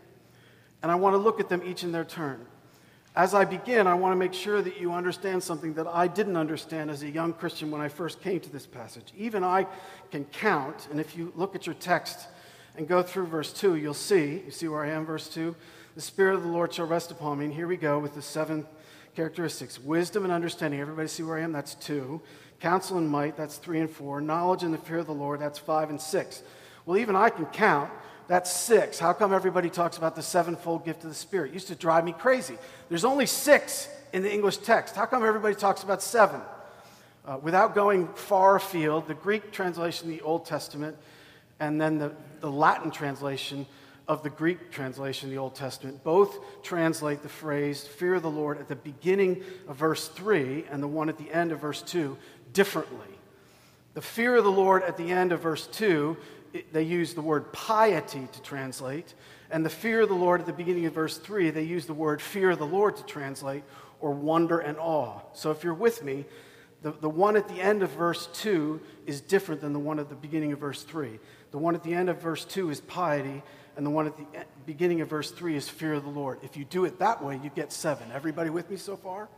And 0.83 0.91
I 0.91 0.95
want 0.95 1.13
to 1.13 1.17
look 1.17 1.39
at 1.39 1.49
them 1.49 1.63
each 1.65 1.83
in 1.83 1.91
their 1.91 2.05
turn. 2.05 2.45
As 3.15 3.33
I 3.33 3.45
begin, 3.45 3.87
I 3.87 3.93
want 3.93 4.11
to 4.11 4.17
make 4.17 4.33
sure 4.33 4.61
that 4.61 4.77
you 4.79 4.91
understand 4.91 5.41
something 5.41 5.73
that 5.75 5.87
I 5.87 6.05
didn't 6.07 6.35
understand 6.35 6.91
as 6.91 7.01
a 7.01 7.09
young 7.09 7.31
Christian 7.31 7.71
when 7.71 7.79
I 7.79 7.87
first 7.87 8.21
came 8.21 8.41
to 8.41 8.51
this 8.51 8.65
passage. 8.65 9.13
Even 9.17 9.41
I 9.41 9.67
can 10.11 10.25
count, 10.25 10.89
and 10.91 10.99
if 10.99 11.15
you 11.15 11.31
look 11.33 11.55
at 11.55 11.65
your 11.65 11.75
text 11.75 12.27
and 12.75 12.89
go 12.89 13.01
through 13.01 13.27
verse 13.27 13.53
2, 13.53 13.75
you'll 13.75 13.93
see, 13.93 14.41
you 14.45 14.51
see 14.51 14.67
where 14.67 14.83
I 14.83 14.89
am, 14.89 15.05
verse 15.05 15.29
2? 15.29 15.55
The 15.95 16.01
Spirit 16.01 16.35
of 16.35 16.43
the 16.43 16.49
Lord 16.49 16.73
shall 16.73 16.87
rest 16.87 17.09
upon 17.09 17.39
me. 17.39 17.45
And 17.45 17.53
here 17.53 17.67
we 17.67 17.77
go 17.77 17.99
with 17.99 18.15
the 18.15 18.21
seven 18.21 18.65
characteristics 19.15 19.79
wisdom 19.79 20.25
and 20.25 20.33
understanding. 20.33 20.81
Everybody 20.81 21.07
see 21.07 21.23
where 21.23 21.37
I 21.37 21.41
am? 21.41 21.53
That's 21.53 21.75
two. 21.75 22.21
Counsel 22.59 22.97
and 22.97 23.09
might, 23.09 23.37
that's 23.37 23.55
three 23.55 23.79
and 23.79 23.89
four. 23.89 24.19
Knowledge 24.19 24.63
and 24.63 24.73
the 24.73 24.77
fear 24.77 24.97
of 24.97 25.07
the 25.07 25.13
Lord, 25.13 25.39
that's 25.39 25.57
five 25.57 25.89
and 25.89 26.01
six. 26.01 26.43
Well, 26.85 26.97
even 26.97 27.15
I 27.15 27.29
can 27.29 27.45
count. 27.45 27.91
That's 28.27 28.51
six. 28.51 28.97
How 28.97 29.13
come 29.13 29.33
everybody 29.33 29.69
talks 29.69 29.97
about 29.97 30.15
the 30.15 30.23
sevenfold 30.23 30.83
gift 30.83 31.03
of 31.03 31.09
the 31.09 31.15
Spirit? 31.15 31.51
It 31.51 31.53
used 31.53 31.67
to 31.67 31.75
drive 31.75 32.03
me 32.03 32.11
crazy. 32.11 32.57
There's 32.89 33.05
only 33.05 33.25
six 33.27 33.87
in 34.13 34.23
the 34.23 34.33
English 34.33 34.57
text. 34.57 34.95
How 34.95 35.05
come 35.05 35.23
everybody 35.23 35.55
talks 35.55 35.83
about 35.83 36.01
seven? 36.01 36.41
Uh, 37.25 37.37
without 37.41 37.75
going 37.75 38.07
far 38.09 38.55
afield, 38.55 39.07
the 39.07 39.13
Greek 39.13 39.51
translation 39.51 40.09
of 40.09 40.17
the 40.17 40.21
Old 40.21 40.45
Testament 40.45 40.95
and 41.59 41.79
then 41.79 41.97
the, 41.97 42.11
the 42.39 42.51
Latin 42.51 42.91
translation 42.91 43.65
of 44.07 44.21
the 44.23 44.29
Greek 44.29 44.71
translation 44.71 45.29
of 45.29 45.31
the 45.31 45.39
Old 45.39 45.55
Testament 45.55 46.03
both 46.03 46.37
translate 46.63 47.23
the 47.23 47.29
phrase 47.29 47.85
fear 47.85 48.15
of 48.15 48.21
the 48.21 48.29
Lord 48.29 48.59
at 48.59 48.67
the 48.67 48.75
beginning 48.75 49.43
of 49.67 49.77
verse 49.77 50.07
3 50.09 50.65
and 50.69 50.83
the 50.83 50.87
one 50.87 51.09
at 51.09 51.17
the 51.17 51.31
end 51.31 51.51
of 51.51 51.59
verse 51.59 51.81
2 51.81 52.17
differently. 52.53 53.07
The 53.95 54.01
fear 54.01 54.35
of 54.35 54.43
the 54.43 54.51
Lord 54.51 54.83
at 54.83 54.97
the 54.97 55.11
end 55.11 55.31
of 55.31 55.41
verse 55.41 55.67
2 55.67 56.17
they 56.71 56.83
use 56.83 57.13
the 57.13 57.21
word 57.21 57.51
piety 57.53 58.27
to 58.31 58.41
translate. 58.41 59.13
And 59.51 59.65
the 59.65 59.69
fear 59.69 60.01
of 60.01 60.09
the 60.09 60.15
Lord 60.15 60.41
at 60.41 60.47
the 60.47 60.53
beginning 60.53 60.85
of 60.85 60.93
verse 60.93 61.17
3, 61.17 61.49
they 61.51 61.63
use 61.63 61.85
the 61.85 61.93
word 61.93 62.21
fear 62.21 62.51
of 62.51 62.59
the 62.59 62.65
Lord 62.65 62.95
to 62.97 63.03
translate, 63.03 63.63
or 63.99 64.11
wonder 64.11 64.59
and 64.59 64.77
awe. 64.77 65.19
So 65.33 65.51
if 65.51 65.63
you're 65.63 65.73
with 65.73 66.03
me, 66.03 66.25
the, 66.81 66.91
the 66.91 67.09
one 67.09 67.35
at 67.35 67.47
the 67.47 67.59
end 67.59 67.81
of 67.81 67.89
verse 67.91 68.27
2 68.33 68.79
is 69.05 69.21
different 69.21 69.61
than 69.61 69.73
the 69.73 69.79
one 69.79 69.99
at 69.99 70.09
the 70.09 70.15
beginning 70.15 70.51
of 70.51 70.59
verse 70.59 70.83
3. 70.83 71.19
The 71.51 71.57
one 71.57 71.73
at 71.73 71.83
the 71.83 71.93
end 71.93 72.09
of 72.09 72.21
verse 72.21 72.45
2 72.45 72.69
is 72.69 72.81
piety, 72.81 73.41
and 73.75 73.85
the 73.85 73.89
one 73.89 74.07
at 74.07 74.17
the 74.17 74.25
beginning 74.65 75.01
of 75.01 75.09
verse 75.09 75.31
3 75.31 75.55
is 75.55 75.67
fear 75.67 75.93
of 75.93 76.03
the 76.03 76.09
Lord. 76.09 76.39
If 76.43 76.57
you 76.57 76.65
do 76.65 76.85
it 76.85 76.99
that 76.99 77.23
way, 77.23 77.39
you 77.43 77.49
get 77.49 77.71
seven. 77.71 78.11
Everybody 78.13 78.49
with 78.49 78.69
me 78.69 78.77
so 78.77 78.97
far? 78.97 79.29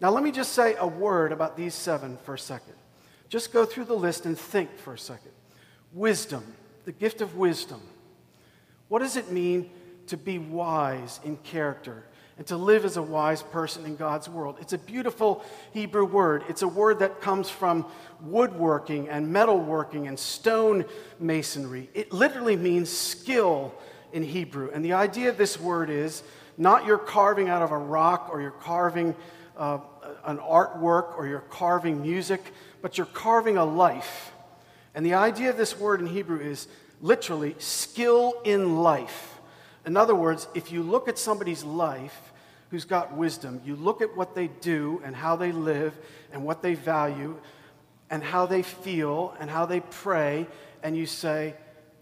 Now, 0.00 0.10
let 0.10 0.22
me 0.22 0.30
just 0.30 0.52
say 0.52 0.76
a 0.78 0.86
word 0.86 1.32
about 1.32 1.56
these 1.56 1.74
seven 1.74 2.18
for 2.24 2.34
a 2.34 2.38
second. 2.38 2.74
Just 3.28 3.52
go 3.52 3.64
through 3.64 3.84
the 3.84 3.96
list 3.96 4.26
and 4.26 4.38
think 4.38 4.78
for 4.78 4.94
a 4.94 4.98
second. 4.98 5.32
Wisdom, 5.92 6.44
the 6.84 6.92
gift 6.92 7.20
of 7.20 7.36
wisdom. 7.36 7.80
What 8.88 9.00
does 9.00 9.16
it 9.16 9.30
mean 9.30 9.70
to 10.06 10.16
be 10.16 10.38
wise 10.38 11.20
in 11.24 11.36
character 11.38 12.04
and 12.36 12.46
to 12.46 12.56
live 12.56 12.84
as 12.84 12.96
a 12.96 13.02
wise 13.02 13.42
person 13.42 13.84
in 13.84 13.96
God's 13.96 14.28
world? 14.28 14.56
It's 14.60 14.72
a 14.72 14.78
beautiful 14.78 15.44
Hebrew 15.72 16.04
word. 16.04 16.44
It's 16.48 16.62
a 16.62 16.68
word 16.68 17.00
that 17.00 17.20
comes 17.20 17.50
from 17.50 17.86
woodworking 18.20 19.08
and 19.08 19.34
metalworking 19.34 20.08
and 20.08 20.18
stone 20.18 20.84
masonry. 21.18 21.90
It 21.94 22.12
literally 22.12 22.56
means 22.56 22.90
skill 22.90 23.74
in 24.12 24.22
Hebrew. 24.22 24.70
And 24.72 24.84
the 24.84 24.94
idea 24.94 25.28
of 25.28 25.36
this 25.36 25.60
word 25.60 25.90
is 25.90 26.22
not 26.56 26.86
you're 26.86 26.98
carving 26.98 27.48
out 27.48 27.62
of 27.62 27.70
a 27.70 27.78
rock 27.78 28.28
or 28.30 28.40
you're 28.40 28.50
carving 28.50 29.14
uh, 29.56 29.78
an 30.24 30.38
artwork 30.38 31.16
or 31.16 31.26
you're 31.26 31.40
carving 31.40 32.02
music, 32.02 32.52
but 32.80 32.96
you're 32.96 33.06
carving 33.06 33.56
a 33.56 33.64
life. 33.64 34.32
And 34.98 35.06
the 35.06 35.14
idea 35.14 35.48
of 35.48 35.56
this 35.56 35.78
word 35.78 36.00
in 36.00 36.08
Hebrew 36.08 36.40
is 36.40 36.66
literally 37.00 37.54
skill 37.60 38.34
in 38.42 38.78
life. 38.78 39.38
In 39.86 39.96
other 39.96 40.16
words, 40.16 40.48
if 40.56 40.72
you 40.72 40.82
look 40.82 41.06
at 41.06 41.20
somebody's 41.20 41.62
life 41.62 42.32
who's 42.72 42.84
got 42.84 43.16
wisdom, 43.16 43.60
you 43.64 43.76
look 43.76 44.02
at 44.02 44.16
what 44.16 44.34
they 44.34 44.48
do 44.48 45.00
and 45.04 45.14
how 45.14 45.36
they 45.36 45.52
live 45.52 45.94
and 46.32 46.42
what 46.42 46.62
they 46.62 46.74
value 46.74 47.36
and 48.10 48.24
how 48.24 48.46
they 48.46 48.62
feel 48.62 49.36
and 49.38 49.48
how 49.48 49.66
they 49.66 49.78
pray, 49.78 50.48
and 50.82 50.96
you 50.96 51.06
say, 51.06 51.54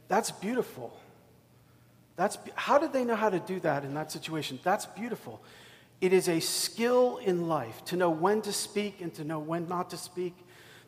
that's 0.09 0.31
beautiful. 0.31 0.99
That's, 2.17 2.39
how 2.55 2.79
did 2.79 2.95
they 2.95 3.05
know 3.05 3.15
how 3.15 3.29
to 3.29 3.41
do 3.41 3.61
that 3.61 3.85
in 3.85 3.93
that 3.93 4.11
situation? 4.11 4.59
That's 4.63 4.87
beautiful. 4.87 5.43
It 6.01 6.15
is 6.15 6.31
a 6.31 6.41
skill 6.41 7.19
in 7.19 7.47
life 7.47 7.85
to 7.85 7.97
know 7.97 8.09
when 8.09 8.41
to 8.41 8.55
speak 8.55 9.03
and 9.03 9.13
to 9.17 9.25
know 9.25 9.39
when 9.39 9.69
not 9.69 9.91
to 9.91 9.99
speak, 9.99 10.35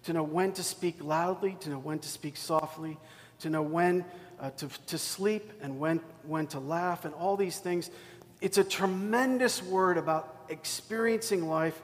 to 0.09 0.15
know 0.15 0.23
when 0.23 0.53
to 0.53 0.63
speak 0.63 1.05
loudly, 1.05 1.55
to 1.61 1.69
know 1.69 1.79
when 1.79 1.99
to 1.99 2.09
speak 2.09 2.35
softly, 2.35 2.97
to 3.41 3.51
know 3.51 3.61
when 3.61 4.07
uh, 4.41 4.49
to, 4.53 4.67
to 4.87 4.97
sleep 4.97 5.53
and 5.61 5.79
when, 5.79 6.01
when 6.23 6.47
to 6.47 6.59
laugh, 6.59 7.05
and 7.05 7.13
all 7.13 7.37
these 7.37 7.59
things. 7.59 7.91
It's 8.41 8.57
a 8.57 8.65
tremendous 8.65 9.63
word 9.63 9.99
about 9.99 10.47
experiencing 10.49 11.47
life 11.47 11.79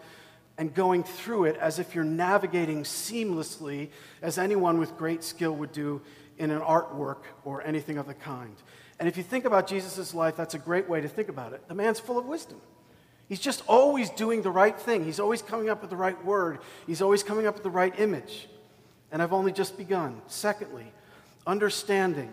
and 0.57 0.73
going 0.73 1.05
through 1.05 1.45
it 1.45 1.57
as 1.59 1.79
if 1.79 1.95
you're 1.95 2.03
navigating 2.03 2.85
seamlessly, 2.85 3.91
as 4.23 4.39
anyone 4.39 4.79
with 4.79 4.97
great 4.97 5.23
skill 5.23 5.55
would 5.57 5.73
do 5.73 6.01
in 6.39 6.51
an 6.51 6.63
artwork 6.63 7.25
or 7.45 7.61
anything 7.61 7.99
of 7.99 8.07
the 8.07 8.15
kind. 8.15 8.57
And 8.99 9.07
if 9.07 9.19
you 9.19 9.23
think 9.23 9.45
about 9.45 9.67
Jesus' 9.67 10.15
life, 10.15 10.35
that's 10.35 10.55
a 10.55 10.59
great 10.59 10.89
way 10.89 11.03
to 11.03 11.09
think 11.09 11.29
about 11.29 11.53
it. 11.53 11.69
The 11.69 11.75
man's 11.75 12.01
full 12.01 12.17
of 12.17 12.25
wisdom. 12.25 12.59
He's 13.29 13.41
just 13.41 13.63
always 13.67 14.11
doing 14.11 14.43
the 14.43 14.51
right 14.51 14.79
thing. 14.79 15.05
He's 15.05 15.21
always 15.21 15.41
coming 15.41 15.71
up 15.71 15.81
with 15.81 15.91
the 15.91 15.97
right 15.97 16.23
word. 16.25 16.59
He's 16.87 17.01
always 17.01 17.23
coming 17.23 17.47
up 17.47 17.55
with 17.55 17.63
the 17.63 17.71
right 17.71 17.99
image. 17.99 18.49
And 19.11 19.23
I've 19.23 19.33
only 19.33 19.53
just 19.53 19.79
begun. 19.79 20.21
Secondly, 20.27 20.93
understanding. 21.47 22.31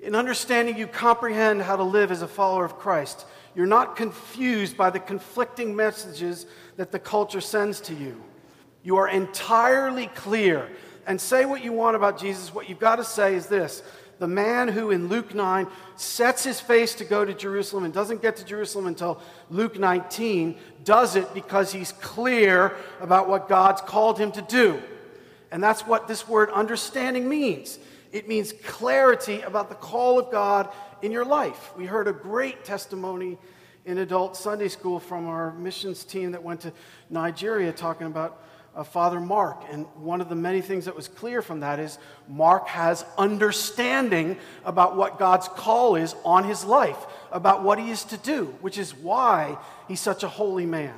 In 0.00 0.14
understanding, 0.14 0.76
you 0.76 0.86
comprehend 0.86 1.62
how 1.62 1.76
to 1.76 1.82
live 1.82 2.10
as 2.10 2.22
a 2.22 2.28
follower 2.28 2.64
of 2.64 2.78
Christ. 2.78 3.26
You're 3.54 3.66
not 3.66 3.96
confused 3.96 4.76
by 4.76 4.90
the 4.90 5.00
conflicting 5.00 5.74
messages 5.74 6.46
that 6.76 6.92
the 6.92 6.98
culture 6.98 7.40
sends 7.40 7.80
to 7.82 7.94
you. 7.94 8.22
You 8.82 8.96
are 8.96 9.08
entirely 9.08 10.06
clear. 10.08 10.68
And 11.06 11.20
say 11.20 11.44
what 11.44 11.64
you 11.64 11.72
want 11.72 11.96
about 11.96 12.18
Jesus. 12.18 12.54
What 12.54 12.68
you've 12.68 12.78
got 12.78 12.96
to 12.96 13.04
say 13.04 13.34
is 13.34 13.46
this 13.46 13.82
the 14.20 14.28
man 14.28 14.68
who 14.68 14.90
in 14.90 15.08
Luke 15.08 15.34
9 15.34 15.66
sets 15.96 16.44
his 16.44 16.60
face 16.60 16.94
to 16.96 17.04
go 17.04 17.24
to 17.24 17.32
Jerusalem 17.32 17.84
and 17.84 17.92
doesn't 17.92 18.20
get 18.20 18.36
to 18.36 18.44
Jerusalem 18.44 18.86
until 18.86 19.18
Luke 19.48 19.78
19 19.78 20.58
does 20.84 21.16
it 21.16 21.32
because 21.32 21.72
he's 21.72 21.92
clear 21.92 22.76
about 23.00 23.30
what 23.30 23.48
God's 23.48 23.80
called 23.80 24.18
him 24.18 24.30
to 24.32 24.42
do. 24.42 24.80
And 25.50 25.62
that's 25.62 25.86
what 25.86 26.06
this 26.06 26.28
word 26.28 26.50
understanding 26.50 27.28
means. 27.28 27.78
It 28.12 28.28
means 28.28 28.52
clarity 28.52 29.40
about 29.40 29.70
the 29.70 29.74
call 29.74 30.18
of 30.18 30.30
God 30.30 30.68
in 31.00 31.12
your 31.12 31.24
life. 31.24 31.74
We 31.76 31.86
heard 31.86 32.06
a 32.06 32.12
great 32.12 32.62
testimony 32.62 33.38
in 33.86 33.96
adult 33.98 34.36
Sunday 34.36 34.68
school 34.68 35.00
from 35.00 35.26
our 35.26 35.54
missions 35.54 36.04
team 36.04 36.32
that 36.32 36.42
went 36.42 36.60
to 36.60 36.72
Nigeria 37.08 37.72
talking 37.72 38.06
about 38.06 38.44
uh, 38.74 38.84
Father 38.84 39.20
Mark. 39.20 39.64
And 39.70 39.86
one 39.96 40.20
of 40.20 40.28
the 40.28 40.34
many 40.34 40.60
things 40.60 40.84
that 40.84 40.96
was 40.96 41.08
clear 41.08 41.42
from 41.42 41.60
that 41.60 41.78
is 41.78 41.98
Mark 42.28 42.68
has 42.68 43.04
understanding 43.18 44.36
about 44.64 44.96
what 44.96 45.18
God's 45.18 45.48
call 45.48 45.96
is 45.96 46.14
on 46.24 46.44
his 46.44 46.64
life, 46.64 46.98
about 47.32 47.62
what 47.62 47.78
he 47.78 47.90
is 47.90 48.04
to 48.04 48.16
do, 48.16 48.46
which 48.60 48.78
is 48.78 48.94
why 48.94 49.58
he's 49.88 50.00
such 50.00 50.22
a 50.22 50.28
holy 50.28 50.66
man. 50.66 50.94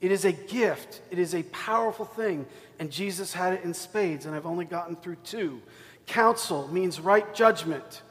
It 0.00 0.12
is 0.12 0.24
a 0.24 0.32
gift, 0.32 1.00
it 1.10 1.18
is 1.18 1.34
a 1.34 1.42
powerful 1.44 2.04
thing, 2.04 2.46
and 2.78 2.90
Jesus 2.90 3.32
had 3.32 3.54
it 3.54 3.64
in 3.64 3.74
spades, 3.74 4.26
and 4.26 4.34
I've 4.34 4.46
only 4.46 4.64
gotten 4.64 4.94
through 4.94 5.16
two. 5.24 5.60
Counsel 6.06 6.68
means 6.68 7.00
right 7.00 7.34
judgment. 7.34 8.02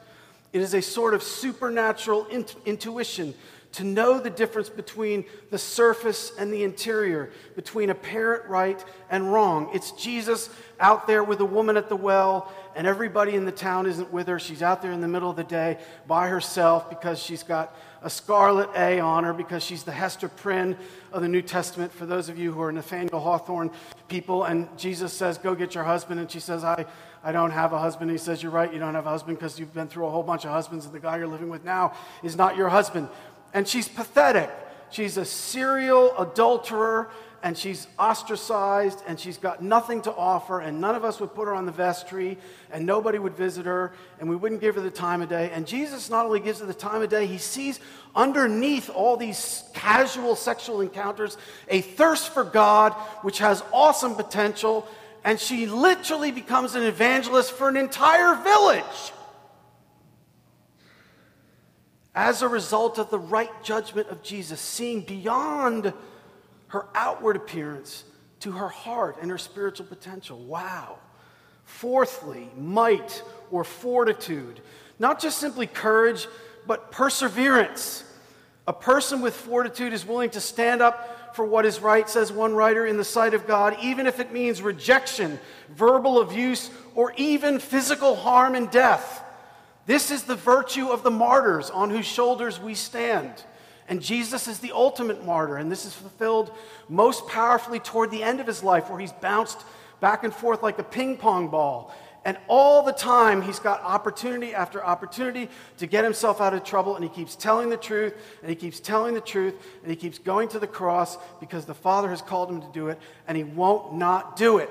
It 0.52 0.60
is 0.60 0.74
a 0.74 0.82
sort 0.82 1.14
of 1.14 1.22
supernatural 1.22 2.26
int- 2.26 2.56
intuition 2.64 3.34
to 3.78 3.84
know 3.84 4.18
the 4.18 4.28
difference 4.28 4.68
between 4.68 5.24
the 5.50 5.58
surface 5.58 6.32
and 6.36 6.52
the 6.52 6.64
interior, 6.64 7.30
between 7.54 7.90
apparent 7.90 8.44
right 8.50 8.84
and 9.08 9.32
wrong. 9.32 9.70
It's 9.72 9.92
Jesus 9.92 10.50
out 10.80 11.06
there 11.06 11.22
with 11.22 11.38
a 11.38 11.44
woman 11.44 11.76
at 11.76 11.88
the 11.88 11.94
well, 11.94 12.52
and 12.74 12.88
everybody 12.88 13.36
in 13.36 13.44
the 13.44 13.52
town 13.52 13.86
isn't 13.86 14.12
with 14.12 14.26
her. 14.26 14.40
She's 14.40 14.62
out 14.62 14.82
there 14.82 14.90
in 14.90 15.00
the 15.00 15.06
middle 15.06 15.30
of 15.30 15.36
the 15.36 15.44
day 15.44 15.78
by 16.08 16.26
herself 16.26 16.90
because 16.90 17.22
she's 17.22 17.44
got 17.44 17.72
a 18.02 18.10
scarlet 18.10 18.68
A 18.74 18.98
on 18.98 19.22
her, 19.22 19.32
because 19.32 19.62
she's 19.62 19.84
the 19.84 19.92
Hester 19.92 20.28
Prynne 20.28 20.76
of 21.12 21.22
the 21.22 21.28
New 21.28 21.42
Testament. 21.42 21.92
For 21.92 22.04
those 22.04 22.28
of 22.28 22.36
you 22.36 22.50
who 22.50 22.60
are 22.60 22.72
Nathaniel 22.72 23.20
Hawthorne 23.20 23.70
people, 24.08 24.42
and 24.42 24.68
Jesus 24.76 25.12
says, 25.12 25.38
Go 25.38 25.54
get 25.54 25.76
your 25.76 25.84
husband, 25.84 26.18
and 26.18 26.28
she 26.28 26.40
says, 26.40 26.64
I 26.64 26.84
I 27.22 27.32
don't 27.32 27.50
have 27.50 27.72
a 27.72 27.78
husband. 27.78 28.10
He 28.10 28.18
says, 28.18 28.42
You're 28.42 28.52
right, 28.52 28.72
you 28.72 28.78
don't 28.78 28.94
have 28.94 29.06
a 29.06 29.10
husband 29.10 29.38
because 29.38 29.58
you've 29.58 29.74
been 29.74 29.88
through 29.88 30.06
a 30.06 30.10
whole 30.10 30.22
bunch 30.22 30.44
of 30.44 30.50
husbands, 30.50 30.84
and 30.84 30.94
the 30.94 31.00
guy 31.00 31.18
you're 31.18 31.26
living 31.26 31.48
with 31.48 31.64
now 31.64 31.94
is 32.22 32.36
not 32.36 32.56
your 32.56 32.68
husband 32.68 33.08
and 33.58 33.66
she's 33.66 33.88
pathetic. 33.88 34.48
She's 34.90 35.16
a 35.16 35.24
serial 35.24 36.16
adulterer, 36.16 37.10
and 37.42 37.58
she's 37.58 37.88
ostracized 37.98 39.02
and 39.08 39.18
she's 39.18 39.36
got 39.36 39.60
nothing 39.60 40.00
to 40.02 40.14
offer, 40.14 40.60
and 40.60 40.80
none 40.80 40.94
of 40.94 41.04
us 41.04 41.18
would 41.18 41.34
put 41.34 41.48
her 41.48 41.54
on 41.56 41.66
the 41.66 41.72
vestry, 41.72 42.38
and 42.70 42.86
nobody 42.86 43.18
would 43.18 43.34
visit 43.34 43.66
her, 43.66 43.92
and 44.20 44.30
we 44.30 44.36
wouldn't 44.36 44.60
give 44.60 44.76
her 44.76 44.80
the 44.80 44.92
time 44.92 45.22
of 45.22 45.28
day. 45.28 45.50
And 45.52 45.66
Jesus 45.66 46.08
not 46.08 46.24
only 46.24 46.38
gives 46.38 46.60
her 46.60 46.66
the 46.66 46.72
time 46.72 47.02
of 47.02 47.08
day, 47.08 47.26
he 47.26 47.38
sees 47.38 47.80
underneath 48.14 48.90
all 48.90 49.16
these 49.16 49.64
casual 49.74 50.36
sexual 50.36 50.80
encounters 50.80 51.36
a 51.66 51.80
thirst 51.80 52.32
for 52.32 52.44
God, 52.44 52.92
which 53.22 53.38
has 53.38 53.64
awesome 53.72 54.14
potential, 54.14 54.86
and 55.24 55.40
she 55.40 55.66
literally 55.66 56.30
becomes 56.30 56.76
an 56.76 56.84
evangelist 56.84 57.50
for 57.50 57.68
an 57.68 57.76
entire 57.76 58.36
village 58.36 59.12
as 62.18 62.42
a 62.42 62.48
result 62.48 62.98
of 62.98 63.10
the 63.10 63.18
right 63.18 63.62
judgment 63.62 64.08
of 64.08 64.24
Jesus, 64.24 64.60
seeing 64.60 65.02
beyond 65.02 65.92
her 66.66 66.86
outward 66.92 67.36
appearance 67.36 68.02
to 68.40 68.50
her 68.50 68.66
heart 68.66 69.18
and 69.22 69.30
her 69.30 69.38
spiritual 69.38 69.86
potential. 69.86 70.36
Wow. 70.36 70.98
Fourthly, 71.62 72.50
might 72.56 73.22
or 73.52 73.62
fortitude. 73.62 74.60
Not 74.98 75.20
just 75.20 75.38
simply 75.38 75.68
courage, 75.68 76.26
but 76.66 76.90
perseverance. 76.90 78.02
A 78.66 78.72
person 78.72 79.20
with 79.20 79.36
fortitude 79.36 79.92
is 79.92 80.04
willing 80.04 80.30
to 80.30 80.40
stand 80.40 80.82
up 80.82 81.36
for 81.36 81.44
what 81.44 81.64
is 81.64 81.78
right, 81.78 82.10
says 82.10 82.32
one 82.32 82.52
writer, 82.52 82.84
in 82.84 82.96
the 82.96 83.04
sight 83.04 83.32
of 83.32 83.46
God, 83.46 83.76
even 83.80 84.08
if 84.08 84.18
it 84.18 84.32
means 84.32 84.60
rejection, 84.60 85.38
verbal 85.68 86.20
abuse, 86.20 86.68
or 86.96 87.12
even 87.16 87.60
physical 87.60 88.16
harm 88.16 88.56
and 88.56 88.68
death. 88.72 89.22
This 89.88 90.10
is 90.10 90.24
the 90.24 90.36
virtue 90.36 90.88
of 90.88 91.02
the 91.02 91.10
martyrs 91.10 91.70
on 91.70 91.88
whose 91.88 92.04
shoulders 92.04 92.60
we 92.60 92.74
stand. 92.74 93.32
And 93.88 94.02
Jesus 94.02 94.46
is 94.46 94.58
the 94.58 94.72
ultimate 94.72 95.24
martyr, 95.24 95.56
and 95.56 95.72
this 95.72 95.86
is 95.86 95.94
fulfilled 95.94 96.52
most 96.90 97.26
powerfully 97.26 97.80
toward 97.80 98.10
the 98.10 98.22
end 98.22 98.38
of 98.38 98.46
his 98.46 98.62
life, 98.62 98.90
where 98.90 99.00
he's 99.00 99.14
bounced 99.14 99.64
back 100.00 100.24
and 100.24 100.34
forth 100.34 100.62
like 100.62 100.78
a 100.78 100.82
ping 100.84 101.16
pong 101.16 101.48
ball. 101.48 101.90
And 102.26 102.36
all 102.48 102.82
the 102.82 102.92
time, 102.92 103.40
he's 103.40 103.60
got 103.60 103.80
opportunity 103.80 104.54
after 104.54 104.84
opportunity 104.84 105.48
to 105.78 105.86
get 105.86 106.04
himself 106.04 106.42
out 106.42 106.52
of 106.52 106.64
trouble, 106.64 106.94
and 106.94 107.02
he 107.02 107.08
keeps 107.08 107.34
telling 107.34 107.70
the 107.70 107.78
truth, 107.78 108.12
and 108.42 108.50
he 108.50 108.56
keeps 108.56 108.80
telling 108.80 109.14
the 109.14 109.22
truth, 109.22 109.54
and 109.80 109.90
he 109.90 109.96
keeps 109.96 110.18
going 110.18 110.48
to 110.48 110.58
the 110.58 110.66
cross 110.66 111.16
because 111.40 111.64
the 111.64 111.72
Father 111.72 112.10
has 112.10 112.20
called 112.20 112.50
him 112.50 112.60
to 112.60 112.68
do 112.74 112.88
it, 112.88 112.98
and 113.26 113.38
he 113.38 113.44
won't 113.44 113.94
not 113.94 114.36
do 114.36 114.58
it. 114.58 114.68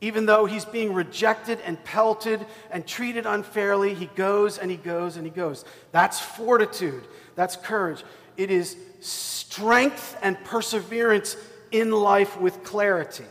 Even 0.00 0.26
though 0.26 0.44
he's 0.44 0.64
being 0.64 0.92
rejected 0.92 1.58
and 1.64 1.82
pelted 1.82 2.44
and 2.70 2.86
treated 2.86 3.24
unfairly, 3.24 3.94
he 3.94 4.06
goes 4.06 4.58
and 4.58 4.70
he 4.70 4.76
goes 4.76 5.16
and 5.16 5.24
he 5.24 5.30
goes. 5.30 5.64
That's 5.90 6.20
fortitude. 6.20 7.04
That's 7.34 7.56
courage. 7.56 8.04
It 8.36 8.50
is 8.50 8.76
strength 9.00 10.18
and 10.22 10.42
perseverance 10.44 11.36
in 11.70 11.90
life 11.90 12.38
with 12.38 12.62
clarity. 12.62 13.24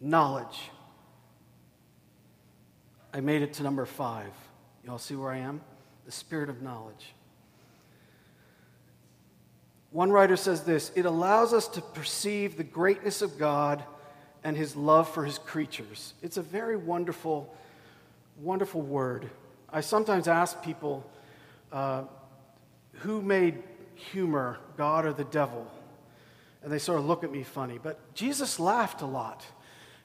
Knowledge. 0.00 0.70
I 3.12 3.20
made 3.20 3.42
it 3.42 3.52
to 3.54 3.62
number 3.62 3.84
five. 3.84 4.32
Y'all 4.84 4.98
see 4.98 5.14
where 5.14 5.30
I 5.30 5.38
am? 5.38 5.60
The 6.06 6.12
spirit 6.12 6.48
of 6.48 6.62
knowledge. 6.62 7.14
One 9.90 10.10
writer 10.10 10.36
says 10.36 10.64
this 10.64 10.90
it 10.96 11.04
allows 11.04 11.52
us 11.52 11.68
to 11.68 11.82
perceive 11.82 12.56
the 12.56 12.64
greatness 12.64 13.20
of 13.20 13.38
God 13.38 13.84
and 14.44 14.56
his 14.56 14.76
love 14.76 15.08
for 15.08 15.24
his 15.24 15.38
creatures. 15.38 16.14
It's 16.22 16.36
a 16.36 16.42
very 16.42 16.76
wonderful, 16.76 17.54
wonderful 18.40 18.82
word. 18.82 19.30
I 19.70 19.80
sometimes 19.80 20.28
ask 20.28 20.62
people 20.62 21.08
uh, 21.70 22.04
who 23.00 23.22
made 23.22 23.62
humor, 23.94 24.58
God 24.76 25.06
or 25.06 25.12
the 25.12 25.24
devil? 25.24 25.70
And 26.62 26.72
they 26.72 26.78
sort 26.78 26.98
of 26.98 27.06
look 27.06 27.24
at 27.24 27.32
me 27.32 27.42
funny. 27.42 27.78
But 27.82 28.14
Jesus 28.14 28.60
laughed 28.60 29.02
a 29.02 29.06
lot. 29.06 29.44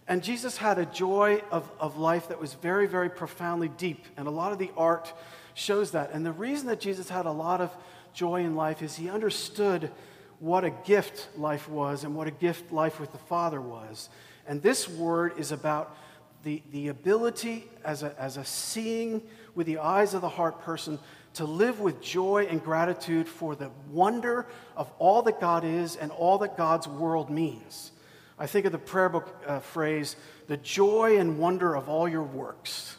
And 0.08 0.24
Jesus 0.24 0.58
had 0.58 0.80
a 0.80 0.86
joy 0.86 1.42
of, 1.52 1.70
of 1.80 1.98
life 1.98 2.30
that 2.30 2.40
was 2.40 2.54
very, 2.54 2.88
very 2.88 3.10
profoundly 3.10 3.68
deep. 3.68 4.06
And 4.16 4.28
a 4.28 4.32
lot 4.32 4.54
of 4.54 4.58
the 4.58 4.72
art 4.78 5.14
shows 5.54 5.92
that. 5.92 6.12
And 6.14 6.26
the 6.26 6.32
reason 6.32 6.68
that 6.68 6.80
Jesus 6.80 7.10
had 7.10 7.26
a 7.26 7.32
lot 7.32 7.60
of 7.60 7.76
joy 8.14 8.42
in 8.42 8.56
life 8.56 8.82
is 8.82 8.96
he 8.96 9.10
understood 9.10 9.92
what 10.40 10.64
a 10.64 10.70
gift 10.70 11.28
life 11.38 11.68
was 11.70 12.04
and 12.04 12.16
what 12.16 12.28
a 12.28 12.32
gift 12.32 12.72
life 12.72 13.00
with 13.00 13.12
the 13.12 13.18
Father 13.18 13.60
was. 13.60 14.10
And 14.48 14.62
this 14.62 14.88
word 14.88 15.38
is 15.38 15.52
about 15.52 15.96
the, 16.44 16.62
the 16.72 16.88
ability 16.90 17.66
as 17.84 18.04
a, 18.04 18.16
as 18.20 18.38
a 18.38 18.46
seeing 18.46 19.22
with 19.56 19.68
the 19.68 19.80
eyes 19.80 20.14
of 20.14 20.22
the 20.22 20.30
heart 20.30 20.62
person 20.62 21.00
to 21.34 21.46
live 21.46 21.80
with 21.80 22.02
joy 22.02 22.48
and 22.50 22.64
gratitude 22.64 23.28
for 23.28 23.56
the 23.56 23.70
wonder 23.92 24.48
of 24.76 24.92
all 24.98 25.22
that 25.24 25.40
God 25.40 25.64
is 25.64 25.96
and 25.96 26.12
all 26.12 26.38
that 26.40 26.58
God's 26.58 26.88
world 26.88 27.30
means. 27.30 27.92
I 28.40 28.48
think 28.48 28.66
of 28.66 28.72
the 28.72 28.78
prayer 28.78 29.10
book 29.10 29.44
uh, 29.46 29.60
phrase, 29.60 30.16
the 30.48 30.58
joy 30.58 31.18
and 31.20 31.40
wonder 31.40 31.76
of 31.76 31.90
all 31.90 32.08
your 32.08 32.24
works. 32.24 32.96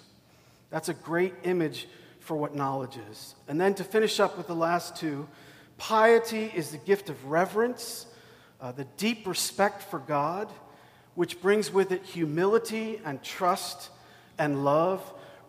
That's 0.71 0.89
a 0.89 0.95
great 0.95 1.35
image 1.45 1.89
for 2.21 2.37
what 2.37 2.55
knowledge 2.55 2.99
is. 3.11 3.35
And 3.47 3.61
then 3.61 3.75
to 3.75 3.85
finish 3.85 4.21
up 4.21 4.37
with 4.37 4.47
the 4.47 4.55
last 4.55 4.97
two, 4.97 5.27
piety 5.79 6.53
is 6.55 6.71
the 6.71 6.79
gift 6.79 7.09
of 7.09 7.25
reverence, 7.27 8.07
uh, 8.61 8.73
the 8.73 8.85
deep 8.97 9.27
respect 9.27 9.83
for 9.83 9.99
God 9.99 10.49
which 11.19 11.41
brings 11.41 11.73
with 11.73 11.91
it 11.91 12.05
humility 12.05 13.01
and 13.05 13.21
trust 13.25 13.91
and 14.39 14.65
love. 14.65 15.03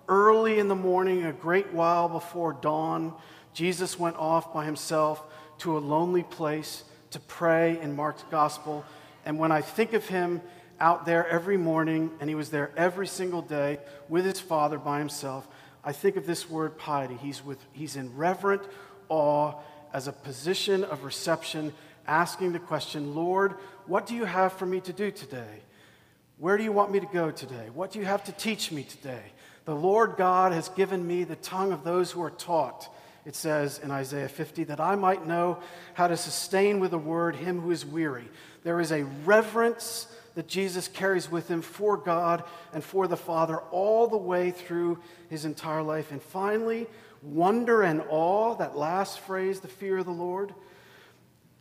Early 0.08 0.58
in 0.58 0.68
the 0.68 0.74
morning, 0.74 1.26
a 1.26 1.32
great 1.32 1.72
while 1.72 2.10
before 2.10 2.54
dawn, 2.54 3.14
Jesus 3.54 4.00
went 4.00 4.16
off 4.16 4.52
by 4.52 4.66
himself 4.66 5.24
to 5.60 5.78
a 5.78 5.80
lonely 5.80 6.24
place 6.24 6.86
to 7.12 7.20
pray 7.20 7.80
in 7.82 7.96
Mark's 7.96 8.24
gospel. 8.32 8.84
And 9.28 9.38
when 9.38 9.52
I 9.52 9.62
think 9.62 9.94
of 9.94 10.08
him 10.08 10.42
out 10.80 11.06
there 11.06 11.28
every 11.28 11.58
morning, 11.58 12.10
and 12.20 12.28
he 12.28 12.36
was 12.36 12.50
there 12.50 12.72
every 12.76 13.06
single 13.06 13.44
day 13.44 13.78
with 14.08 14.26
his 14.26 14.40
Father 14.40 14.80
by 14.80 14.98
himself, 14.98 15.48
I 15.84 15.92
think 15.92 16.16
of 16.16 16.26
this 16.26 16.50
word 16.50 16.80
piety. 16.80 17.14
He's, 17.14 17.46
with, 17.46 17.64
he's 17.74 17.96
in 17.96 18.18
reverent 18.18 18.64
awe 19.08 19.54
as 19.94 20.08
a 20.08 20.12
position 20.12 20.84
of 20.84 21.04
reception, 21.04 21.74
asking 22.08 22.54
the 22.54 22.60
question, 22.60 23.16
Lord, 23.16 23.56
what 23.86 24.06
do 24.06 24.16
you 24.16 24.26
have 24.26 24.54
for 24.54 24.66
me 24.66 24.80
to 24.82 24.94
do 24.94 25.12
today? 25.12 25.62
Where 26.38 26.58
do 26.58 26.64
you 26.64 26.72
want 26.72 26.92
me 26.92 27.00
to 27.00 27.06
go 27.06 27.32
today? 27.32 27.70
What 27.74 27.92
do 27.92 28.00
you 28.00 28.06
have 28.06 28.24
to 28.26 28.32
teach 28.32 28.72
me 28.72 28.84
today? 28.84 29.24
The 29.66 29.76
Lord 29.76 30.16
God 30.18 30.52
has 30.54 30.70
given 30.70 31.06
me 31.06 31.24
the 31.24 31.36
tongue 31.36 31.72
of 31.72 31.84
those 31.84 32.12
who 32.12 32.24
are 32.24 32.32
taught, 32.32 32.88
it 33.26 33.36
says 33.36 33.80
in 33.84 33.92
Isaiah 33.92 34.30
50, 34.30 34.64
that 34.66 34.80
I 34.80 34.96
might 34.96 35.28
know 35.28 35.60
how 35.94 36.08
to 36.08 36.18
sustain 36.18 36.80
with 36.80 36.94
a 36.94 36.98
word 36.98 37.36
him 37.36 37.60
who 37.60 37.72
is 37.72 37.86
weary. 37.86 38.30
There 38.64 38.80
is 38.80 38.92
a 38.92 39.04
reverence 39.26 40.08
that 40.36 40.48
Jesus 40.48 40.88
carries 40.88 41.30
with 41.30 41.50
him 41.50 41.62
for 41.62 41.98
God 41.98 42.44
and 42.74 42.84
for 42.84 43.08
the 43.08 43.18
Father 43.18 43.58
all 43.72 44.08
the 44.08 44.18
way 44.18 44.52
through 44.52 45.00
his 45.30 45.44
entire 45.44 45.84
life. 45.84 46.12
And 46.12 46.22
finally, 46.22 46.88
wonder 47.22 47.82
and 47.82 48.02
awe, 48.10 48.56
that 48.56 48.78
last 48.78 49.20
phrase, 49.20 49.60
the 49.60 49.68
fear 49.68 49.98
of 49.98 50.06
the 50.06 50.12
Lord. 50.12 50.54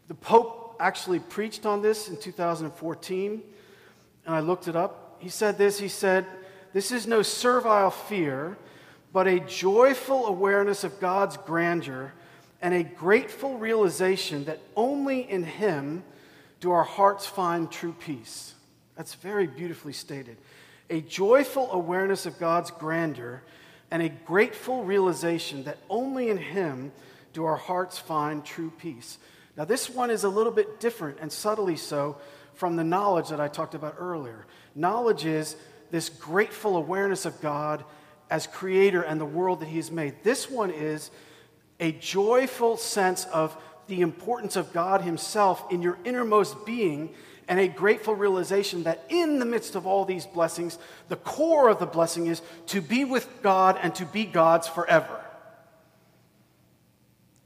The 0.08 0.14
Pope 0.14 0.76
actually 0.80 1.18
preached 1.18 1.66
on 1.66 1.82
this 1.82 2.08
in 2.08 2.16
2014, 2.16 3.42
and 4.26 4.34
I 4.34 4.40
looked 4.40 4.68
it 4.68 4.76
up. 4.76 5.16
He 5.18 5.28
said 5.28 5.58
this 5.58 5.78
He 5.78 5.88
said, 5.88 6.26
This 6.72 6.92
is 6.92 7.06
no 7.06 7.22
servile 7.22 7.90
fear, 7.90 8.56
but 9.12 9.26
a 9.26 9.40
joyful 9.40 10.26
awareness 10.26 10.84
of 10.84 11.00
God's 11.00 11.36
grandeur 11.36 12.12
and 12.60 12.74
a 12.74 12.82
grateful 12.82 13.58
realization 13.58 14.44
that 14.46 14.60
only 14.76 15.28
in 15.28 15.44
Him 15.44 16.02
do 16.60 16.72
our 16.72 16.84
hearts 16.84 17.26
find 17.26 17.70
true 17.70 17.94
peace. 17.98 18.54
That's 18.96 19.14
very 19.14 19.46
beautifully 19.46 19.92
stated. 19.92 20.36
A 20.90 21.00
joyful 21.00 21.70
awareness 21.70 22.26
of 22.26 22.38
God's 22.38 22.70
grandeur 22.70 23.42
and 23.90 24.02
a 24.02 24.08
grateful 24.08 24.84
realization 24.84 25.64
that 25.64 25.78
only 25.88 26.28
in 26.28 26.38
Him 26.38 26.92
do 27.32 27.44
our 27.44 27.56
hearts 27.56 27.98
find 27.98 28.44
true 28.44 28.72
peace. 28.78 29.18
Now, 29.56 29.64
this 29.64 29.90
one 29.90 30.10
is 30.10 30.24
a 30.24 30.28
little 30.28 30.52
bit 30.52 30.80
different 30.80 31.18
and 31.20 31.32
subtly 31.32 31.76
so 31.76 32.16
from 32.54 32.76
the 32.76 32.84
knowledge 32.84 33.28
that 33.28 33.40
I 33.40 33.48
talked 33.48 33.74
about 33.74 33.96
earlier. 33.98 34.46
Knowledge 34.74 35.24
is 35.24 35.56
this 35.90 36.08
grateful 36.08 36.76
awareness 36.76 37.24
of 37.24 37.40
God 37.40 37.84
as 38.30 38.46
creator 38.46 39.02
and 39.02 39.20
the 39.20 39.24
world 39.24 39.60
that 39.60 39.68
He 39.68 39.76
has 39.76 39.90
made. 39.90 40.22
This 40.22 40.50
one 40.50 40.70
is 40.70 41.10
a 41.80 41.92
joyful 41.92 42.76
sense 42.76 43.24
of 43.26 43.56
the 43.86 44.00
importance 44.00 44.56
of 44.56 44.72
God 44.72 45.00
Himself 45.00 45.64
in 45.72 45.82
your 45.82 45.98
innermost 46.04 46.66
being 46.66 47.14
and 47.48 47.58
a 47.58 47.66
grateful 47.66 48.14
realization 48.14 48.82
that 48.84 49.04
in 49.08 49.38
the 49.38 49.44
midst 49.44 49.74
of 49.74 49.86
all 49.86 50.04
these 50.04 50.26
blessings, 50.26 50.78
the 51.08 51.16
core 51.16 51.68
of 51.68 51.78
the 51.78 51.86
blessing 51.86 52.26
is 52.26 52.42
to 52.66 52.80
be 52.80 53.04
with 53.04 53.42
God 53.42 53.78
and 53.82 53.94
to 53.96 54.04
be 54.04 54.24
God's 54.24 54.68
forever. 54.68 55.20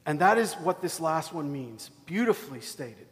And 0.04 0.18
that 0.18 0.36
is 0.36 0.54
what 0.54 0.82
this 0.82 0.98
last 0.98 1.32
one 1.32 1.52
means, 1.52 1.90
beautifully 2.06 2.60
stated. 2.60 3.06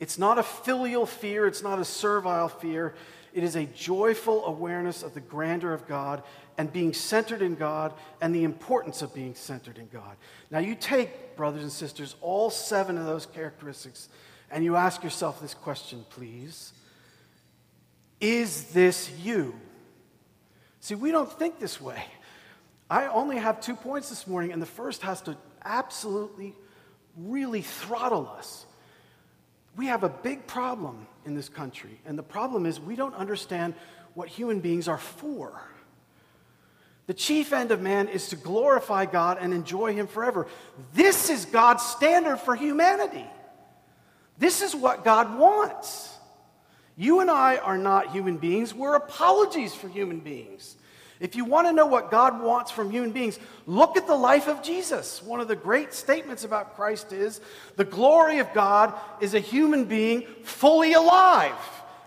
It's 0.00 0.18
not 0.18 0.38
a 0.38 0.42
filial 0.42 1.06
fear, 1.06 1.46
it's 1.46 1.62
not 1.62 1.78
a 1.78 1.84
servile 1.84 2.48
fear. 2.48 2.94
It 3.34 3.42
is 3.42 3.56
a 3.56 3.64
joyful 3.64 4.46
awareness 4.46 5.02
of 5.02 5.12
the 5.12 5.20
grandeur 5.20 5.72
of 5.72 5.88
God 5.88 6.22
and 6.56 6.72
being 6.72 6.92
centered 6.92 7.42
in 7.42 7.56
God 7.56 7.92
and 8.20 8.32
the 8.32 8.44
importance 8.44 9.02
of 9.02 9.12
being 9.12 9.34
centered 9.34 9.76
in 9.76 9.88
God. 9.88 10.16
Now, 10.52 10.60
you 10.60 10.76
take, 10.76 11.36
brothers 11.36 11.62
and 11.62 11.72
sisters, 11.72 12.14
all 12.20 12.48
seven 12.48 12.96
of 12.96 13.06
those 13.06 13.26
characteristics 13.26 14.08
and 14.54 14.64
you 14.64 14.76
ask 14.76 15.02
yourself 15.02 15.40
this 15.42 15.52
question, 15.52 16.06
please 16.10 16.72
Is 18.20 18.64
this 18.66 19.10
you? 19.22 19.54
See, 20.80 20.94
we 20.94 21.10
don't 21.10 21.30
think 21.30 21.58
this 21.58 21.80
way. 21.80 22.02
I 22.88 23.06
only 23.08 23.36
have 23.36 23.60
two 23.60 23.74
points 23.74 24.08
this 24.08 24.26
morning, 24.26 24.52
and 24.52 24.62
the 24.62 24.66
first 24.66 25.02
has 25.02 25.20
to 25.22 25.36
absolutely, 25.64 26.54
really 27.16 27.62
throttle 27.62 28.28
us. 28.28 28.64
We 29.76 29.86
have 29.86 30.04
a 30.04 30.08
big 30.08 30.46
problem 30.46 31.08
in 31.26 31.34
this 31.34 31.48
country, 31.48 31.98
and 32.06 32.16
the 32.16 32.22
problem 32.22 32.64
is 32.64 32.78
we 32.78 32.94
don't 32.94 33.14
understand 33.14 33.74
what 34.14 34.28
human 34.28 34.60
beings 34.60 34.86
are 34.86 34.98
for. 34.98 35.60
The 37.06 37.14
chief 37.14 37.52
end 37.52 37.72
of 37.72 37.80
man 37.80 38.08
is 38.08 38.28
to 38.28 38.36
glorify 38.36 39.06
God 39.06 39.38
and 39.40 39.52
enjoy 39.52 39.94
Him 39.94 40.06
forever. 40.06 40.46
This 40.92 41.28
is 41.28 41.44
God's 41.44 41.82
standard 41.82 42.36
for 42.36 42.54
humanity. 42.54 43.26
This 44.38 44.62
is 44.62 44.74
what 44.74 45.04
God 45.04 45.38
wants. 45.38 46.10
You 46.96 47.20
and 47.20 47.30
I 47.30 47.56
are 47.56 47.78
not 47.78 48.12
human 48.12 48.36
beings, 48.36 48.74
we're 48.74 48.94
apologies 48.94 49.74
for 49.74 49.88
human 49.88 50.20
beings. 50.20 50.76
If 51.20 51.36
you 51.36 51.44
want 51.44 51.68
to 51.68 51.72
know 51.72 51.86
what 51.86 52.10
God 52.10 52.42
wants 52.42 52.70
from 52.70 52.90
human 52.90 53.12
beings, 53.12 53.38
look 53.66 53.96
at 53.96 54.06
the 54.06 54.16
life 54.16 54.48
of 54.48 54.62
Jesus. 54.62 55.22
One 55.22 55.40
of 55.40 55.48
the 55.48 55.56
great 55.56 55.94
statements 55.94 56.44
about 56.44 56.74
Christ 56.74 57.12
is 57.12 57.40
the 57.76 57.84
glory 57.84 58.40
of 58.40 58.52
God 58.52 58.92
is 59.20 59.34
a 59.34 59.40
human 59.40 59.84
being 59.84 60.26
fully 60.42 60.92
alive. 60.92 61.54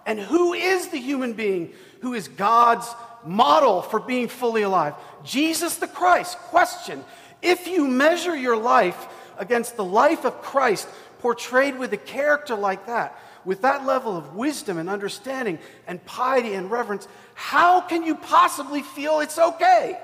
And 0.05 0.19
who 0.19 0.53
is 0.53 0.89
the 0.89 0.99
human 0.99 1.33
being 1.33 1.73
who 2.01 2.13
is 2.13 2.27
God's 2.27 2.87
model 3.25 3.81
for 3.81 3.99
being 3.99 4.27
fully 4.27 4.61
alive? 4.61 4.93
Jesus 5.23 5.77
the 5.77 5.87
Christ. 5.87 6.37
Question 6.37 7.03
If 7.41 7.67
you 7.67 7.87
measure 7.87 8.35
your 8.35 8.57
life 8.57 9.07
against 9.37 9.77
the 9.77 9.85
life 9.85 10.25
of 10.25 10.41
Christ 10.41 10.87
portrayed 11.19 11.77
with 11.77 11.93
a 11.93 11.97
character 11.97 12.55
like 12.55 12.87
that, 12.87 13.19
with 13.45 13.61
that 13.61 13.85
level 13.85 14.17
of 14.17 14.35
wisdom 14.35 14.77
and 14.77 14.89
understanding 14.89 15.59
and 15.87 16.03
piety 16.05 16.53
and 16.53 16.69
reverence, 16.69 17.07
how 17.33 17.81
can 17.81 18.03
you 18.03 18.15
possibly 18.15 18.81
feel 18.81 19.19
it's 19.19 19.37
okay? 19.37 19.99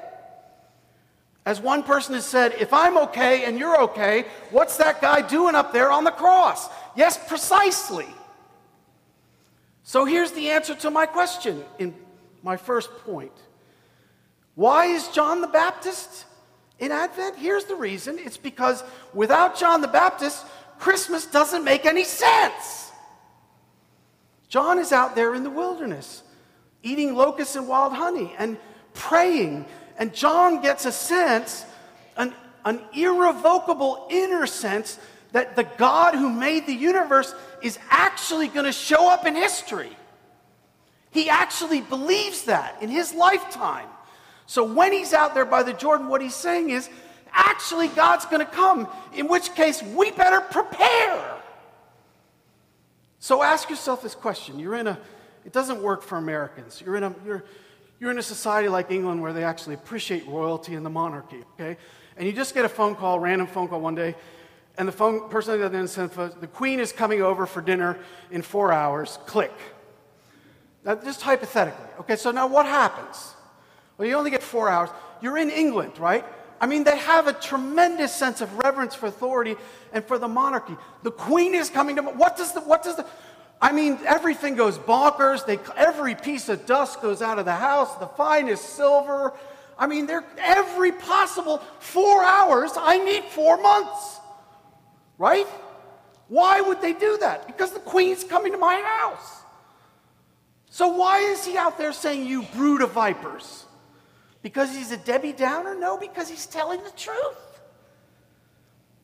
As 1.45 1.59
one 1.59 1.83
person 1.83 2.15
has 2.15 2.25
said, 2.25 2.53
if 2.59 2.73
I'm 2.73 2.97
okay 2.97 3.43
and 3.43 3.59
you're 3.59 3.81
okay, 3.81 4.25
what's 4.51 4.77
that 4.77 5.01
guy 5.01 5.21
doing 5.21 5.55
up 5.55 5.73
there 5.73 5.91
on 5.91 6.05
the 6.05 6.11
cross? 6.11 6.69
Yes, 6.95 7.19
precisely. 7.27 8.07
So 9.83 10.05
here's 10.05 10.31
the 10.31 10.49
answer 10.49 10.73
to 10.75 10.89
my 10.89 11.05
question 11.05 11.63
in 11.79 11.93
my 12.41 12.55
first 12.55 12.89
point. 12.99 13.33
Why 14.55 14.85
is 14.85 15.09
John 15.09 15.41
the 15.41 15.47
Baptist 15.47 16.25
in 16.79 16.91
Advent? 16.91 17.37
Here's 17.37 17.65
the 17.65 17.75
reason 17.75 18.17
it's 18.19 18.37
because 18.37 18.83
without 19.13 19.59
John 19.59 19.81
the 19.81 19.87
Baptist, 19.87 20.45
Christmas 20.83 21.25
doesn't 21.25 21.63
make 21.63 21.85
any 21.85 22.03
sense. 22.03 22.91
John 24.49 24.79
is 24.79 24.91
out 24.91 25.15
there 25.15 25.33
in 25.33 25.43
the 25.43 25.49
wilderness 25.49 26.23
eating 26.83 27.15
locusts 27.15 27.55
and 27.55 27.69
wild 27.69 27.93
honey 27.93 28.35
and 28.37 28.57
praying. 28.93 29.65
And 29.97 30.13
John 30.13 30.61
gets 30.61 30.85
a 30.85 30.91
sense, 30.91 31.65
an, 32.17 32.33
an 32.65 32.81
irrevocable 32.93 34.07
inner 34.09 34.45
sense, 34.45 34.99
that 35.31 35.55
the 35.55 35.63
God 35.63 36.15
who 36.15 36.29
made 36.29 36.65
the 36.65 36.75
universe 36.75 37.33
is 37.61 37.79
actually 37.89 38.49
going 38.49 38.65
to 38.65 38.73
show 38.73 39.09
up 39.09 39.25
in 39.25 39.35
history. 39.35 39.95
He 41.11 41.29
actually 41.29 41.79
believes 41.79 42.43
that 42.43 42.83
in 42.83 42.89
his 42.89 43.13
lifetime. 43.13 43.87
So 44.47 44.65
when 44.65 44.91
he's 44.91 45.13
out 45.13 45.33
there 45.33 45.45
by 45.45 45.63
the 45.63 45.71
Jordan, 45.71 46.09
what 46.09 46.21
he's 46.21 46.35
saying 46.35 46.71
is, 46.71 46.89
actually, 47.33 47.87
God's 47.89 48.25
going 48.25 48.45
to 48.45 48.51
come, 48.51 48.87
in 49.13 49.27
which 49.27 49.53
case 49.55 49.81
we 49.81 50.11
better 50.11 50.39
prepare. 50.39 51.41
So 53.19 53.41
ask 53.41 53.69
yourself 53.69 54.01
this 54.01 54.15
question. 54.15 54.59
You're 54.59 54.75
in 54.75 54.87
a, 54.87 54.99
it 55.45 55.53
doesn't 55.53 55.81
work 55.81 56.01
for 56.01 56.17
Americans. 56.17 56.81
You're 56.85 56.95
in 56.95 57.03
a, 57.03 57.15
you're, 57.25 57.43
you're 57.99 58.11
in 58.11 58.17
a 58.17 58.23
society 58.23 58.67
like 58.67 58.91
England 58.91 59.21
where 59.21 59.33
they 59.33 59.43
actually 59.43 59.75
appreciate 59.75 60.27
royalty 60.27 60.75
and 60.75 60.85
the 60.85 60.89
monarchy, 60.89 61.41
okay? 61.53 61.77
And 62.17 62.27
you 62.27 62.33
just 62.33 62.53
get 62.53 62.65
a 62.65 62.69
phone 62.69 62.95
call, 62.95 63.19
random 63.19 63.47
phone 63.47 63.67
call 63.67 63.79
one 63.79 63.95
day, 63.95 64.15
and 64.77 64.87
the 64.87 64.91
phone 64.91 65.29
person 65.29 65.61
on 65.61 65.71
the 65.71 65.77
end 65.77 65.87
the 65.87 66.47
queen 66.47 66.79
is 66.79 66.91
coming 66.91 67.21
over 67.21 67.45
for 67.45 67.61
dinner 67.61 67.97
in 68.31 68.41
four 68.41 68.73
hours, 68.73 69.19
click. 69.25 69.53
Now, 70.83 70.95
just 70.95 71.21
hypothetically. 71.21 71.85
Okay, 72.01 72.15
so 72.15 72.31
now 72.31 72.47
what 72.47 72.65
happens? 72.65 73.35
Well, 73.97 74.07
you 74.07 74.15
only 74.15 74.31
get 74.31 74.43
four 74.43 74.67
hours. 74.69 74.89
You're 75.21 75.37
in 75.37 75.49
England, 75.49 75.97
right? 75.97 76.25
I 76.63 76.65
mean, 76.65 76.85
they 76.85 76.97
have 76.97 77.27
a 77.27 77.33
tremendous 77.33 78.15
sense 78.15 78.39
of 78.39 78.57
reverence 78.57 78.95
for 78.95 79.07
authority 79.07 79.57
and 79.91 80.01
for 80.05 80.17
the 80.17 80.29
monarchy. 80.29 80.77
The 81.01 81.11
queen 81.11 81.55
is 81.55 81.69
coming 81.69 81.97
to. 81.97 82.03
What 82.03 82.37
does 82.37 82.53
the? 82.53 82.61
What 82.61 82.83
does 82.83 82.95
the? 82.95 83.05
I 83.61 83.73
mean, 83.73 83.99
everything 84.05 84.55
goes 84.55 84.77
bonkers. 84.77 85.45
They, 85.45 85.59
every 85.75 86.15
piece 86.15 86.47
of 86.47 86.65
dust 86.65 87.01
goes 87.01 87.21
out 87.21 87.37
of 87.37 87.43
the 87.43 87.55
house. 87.55 87.93
The 87.97 88.07
finest 88.07 88.77
silver. 88.77 89.33
I 89.77 89.87
mean, 89.87 90.05
they're 90.05 90.23
every 90.37 90.93
possible 90.93 91.57
four 91.81 92.23
hours. 92.23 92.71
I 92.77 92.97
need 92.97 93.25
four 93.25 93.61
months, 93.61 94.21
right? 95.17 95.47
Why 96.29 96.61
would 96.61 96.81
they 96.81 96.93
do 96.93 97.17
that? 97.17 97.45
Because 97.45 97.73
the 97.73 97.81
queen's 97.81 98.23
coming 98.23 98.53
to 98.53 98.57
my 98.57 98.75
house. 98.79 99.41
So 100.69 100.87
why 100.87 101.17
is 101.19 101.43
he 101.43 101.57
out 101.57 101.77
there 101.77 101.91
saying, 101.91 102.25
"You 102.25 102.43
brood 102.55 102.81
of 102.81 102.91
vipers"? 102.93 103.65
Because 104.43 104.75
he's 104.75 104.91
a 104.91 104.97
Debbie 104.97 105.31
Downer? 105.31 105.73
No, 105.73 105.97
because 105.97 106.29
he's 106.29 106.45
telling 106.45 106.83
the 106.83 106.91
truth. 106.91 107.61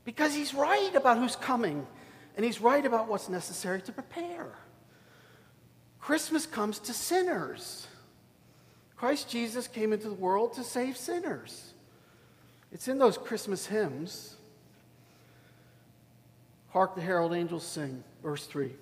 Because 0.04 0.36
he's 0.36 0.54
right 0.54 0.93
about 0.93 1.17
who's 1.17 1.38
coming, 1.38 1.88
and 2.36 2.45
he's 2.45 2.62
right 2.62 2.86
about 2.86 3.08
what's 3.08 3.30
necessary 3.30 3.82
to 3.84 3.91
prepare. 3.91 4.52
Christmas 6.02 6.45
comes 6.45 6.78
to 6.80 6.93
sinners. 6.93 7.88
Christ 8.97 9.30
Jesus 9.30 9.67
came 9.67 9.93
into 9.93 10.10
the 10.10 10.15
world 10.15 10.54
to 10.54 10.63
save 10.63 10.97
sinners. 10.97 11.73
It's 12.71 12.89
in 12.89 12.97
those 12.97 13.17
Christmas 13.17 13.65
hymns. 13.65 14.36
Hark 16.71 16.95
the 16.95 17.02
herald 17.02 17.34
angels 17.34 17.65
sing, 17.65 18.04
verse 18.21 18.45
3. 18.45 18.73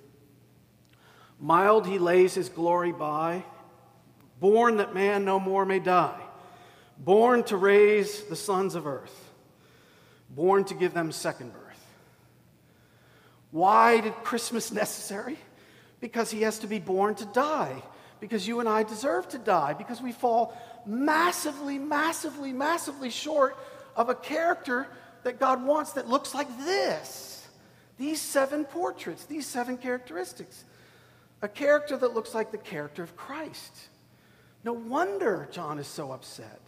Mild 1.40 1.86
he 1.86 2.00
lays 2.00 2.34
his 2.34 2.50
glory 2.50 2.92
by, 2.92 3.44
born 4.40 4.78
that 4.78 4.96
man 4.96 5.24
no 5.24 5.40
more 5.40 5.64
may 5.64 5.80
die 5.80 6.27
born 7.00 7.44
to 7.46 7.58
raise 7.58 8.24
the 8.24 8.36
sons 8.36 8.76
of 8.76 8.88
earth, 8.88 9.32
born 10.30 10.64
to 10.66 10.74
give 10.74 10.94
them 10.94 11.12
second 11.12 11.54
birth. 11.54 11.64
Why 13.52 14.02
did 14.02 14.14
Christmas 14.24 14.72
necessary? 14.72 15.38
Because 16.00 16.30
he 16.32 16.42
has 16.42 16.60
to 16.60 16.68
be 16.68 16.80
born 16.80 17.16
to 17.16 17.26
die, 17.26 17.82
because 18.20 18.48
you 18.48 18.60
and 18.60 18.68
I 18.70 18.84
deserve 18.84 19.28
to 19.30 19.38
die, 19.38 19.74
because 19.74 20.02
we 20.02 20.12
fall 20.12 20.56
massively, 20.86 21.78
massively, 21.78 22.54
massively 22.54 23.10
short 23.10 23.58
of 23.96 24.10
a 24.10 24.16
character 24.16 24.88
that 25.24 25.40
God 25.40 25.64
wants 25.64 25.94
that 25.94 26.08
looks 26.08 26.34
like 26.34 26.48
this. 26.60 27.48
These 27.98 28.22
seven 28.22 28.64
portraits, 28.64 29.26
these 29.26 29.46
seven 29.46 29.78
characteristics. 29.78 30.64
A 31.42 31.48
character 31.48 31.98
that 31.98 32.14
looks 32.14 32.34
like 32.34 32.52
the 32.52 32.58
character 32.58 33.04
of 33.04 33.16
Christ. 33.16 33.90
No 34.64 34.74
wonder 34.74 35.48
John 35.52 35.80
is 35.80 35.88
so 35.88 36.12
upset. 36.12 36.62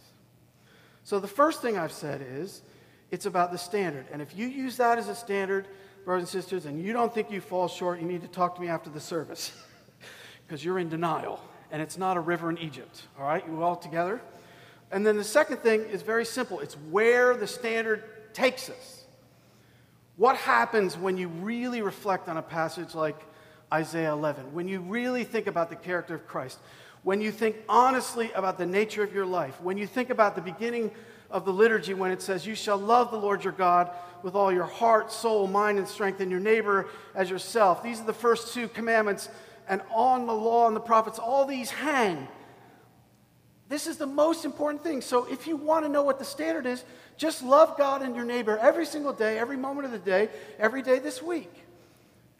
So 1.04 1.20
the 1.20 1.28
first 1.28 1.62
thing 1.62 1.78
I've 1.78 1.92
said 1.92 2.24
is 2.26 2.62
it's 3.10 3.26
about 3.26 3.52
the 3.52 3.58
standard. 3.58 4.06
And 4.12 4.22
if 4.22 4.36
you 4.36 4.46
use 4.46 4.76
that 4.76 4.98
as 4.98 5.08
a 5.08 5.14
standard, 5.14 5.66
brothers 6.04 6.22
and 6.22 6.42
sisters, 6.42 6.66
and 6.66 6.82
you 6.82 6.92
don't 6.92 7.12
think 7.12 7.30
you 7.30 7.40
fall 7.40 7.68
short, 7.68 8.00
you 8.00 8.06
need 8.06 8.22
to 8.22 8.28
talk 8.28 8.54
to 8.56 8.60
me 8.60 8.68
after 8.68 8.90
the 8.90 9.00
service 9.00 9.52
because 10.46 10.64
you're 10.64 10.78
in 10.78 10.88
denial. 10.88 11.40
And 11.72 11.80
it's 11.80 11.98
not 11.98 12.16
a 12.16 12.20
river 12.20 12.50
in 12.50 12.58
Egypt. 12.58 13.02
All 13.18 13.24
right? 13.24 13.44
You 13.46 13.62
all 13.62 13.76
together? 13.76 14.20
And 14.90 15.06
then 15.06 15.16
the 15.16 15.24
second 15.24 15.58
thing 15.58 15.82
is 15.82 16.02
very 16.02 16.24
simple 16.24 16.60
it's 16.60 16.74
where 16.74 17.36
the 17.36 17.46
standard 17.46 18.04
takes 18.32 18.68
us. 18.68 19.04
What 20.16 20.36
happens 20.36 20.98
when 20.98 21.16
you 21.16 21.28
really 21.28 21.80
reflect 21.80 22.28
on 22.28 22.36
a 22.36 22.42
passage 22.42 22.94
like 22.94 23.16
Isaiah 23.72 24.12
11? 24.12 24.52
When 24.52 24.68
you 24.68 24.80
really 24.80 25.24
think 25.24 25.46
about 25.46 25.70
the 25.70 25.76
character 25.76 26.14
of 26.14 26.26
Christ? 26.26 26.58
When 27.02 27.20
you 27.20 27.30
think 27.30 27.56
honestly 27.68 28.30
about 28.32 28.58
the 28.58 28.66
nature 28.66 29.02
of 29.02 29.14
your 29.14 29.26
life, 29.26 29.60
when 29.62 29.78
you 29.78 29.86
think 29.86 30.10
about 30.10 30.34
the 30.34 30.42
beginning 30.42 30.90
of 31.30 31.44
the 31.44 31.52
liturgy 31.52 31.94
when 31.94 32.10
it 32.10 32.20
says, 32.20 32.46
You 32.46 32.54
shall 32.54 32.76
love 32.76 33.10
the 33.10 33.16
Lord 33.16 33.44
your 33.44 33.52
God 33.52 33.90
with 34.22 34.34
all 34.34 34.52
your 34.52 34.64
heart, 34.64 35.12
soul, 35.12 35.46
mind, 35.46 35.78
and 35.78 35.88
strength, 35.88 36.20
and 36.20 36.30
your 36.30 36.40
neighbor 36.40 36.88
as 37.14 37.30
yourself. 37.30 37.82
These 37.82 38.00
are 38.00 38.06
the 38.06 38.12
first 38.12 38.52
two 38.52 38.68
commandments, 38.68 39.28
and 39.68 39.80
on 39.90 40.26
the 40.26 40.34
law 40.34 40.66
and 40.66 40.76
the 40.76 40.80
prophets, 40.80 41.18
all 41.18 41.46
these 41.46 41.70
hang. 41.70 42.28
This 43.68 43.86
is 43.86 43.96
the 43.96 44.06
most 44.06 44.44
important 44.44 44.82
thing. 44.82 45.00
So 45.00 45.26
if 45.30 45.46
you 45.46 45.56
want 45.56 45.84
to 45.84 45.88
know 45.88 46.02
what 46.02 46.18
the 46.18 46.24
standard 46.24 46.66
is, 46.66 46.84
just 47.16 47.42
love 47.42 47.78
God 47.78 48.02
and 48.02 48.16
your 48.16 48.24
neighbor 48.24 48.58
every 48.58 48.84
single 48.84 49.12
day, 49.12 49.38
every 49.38 49.56
moment 49.56 49.86
of 49.86 49.92
the 49.92 49.98
day, 49.98 50.28
every 50.58 50.82
day 50.82 50.98
this 50.98 51.22
week. 51.22 51.52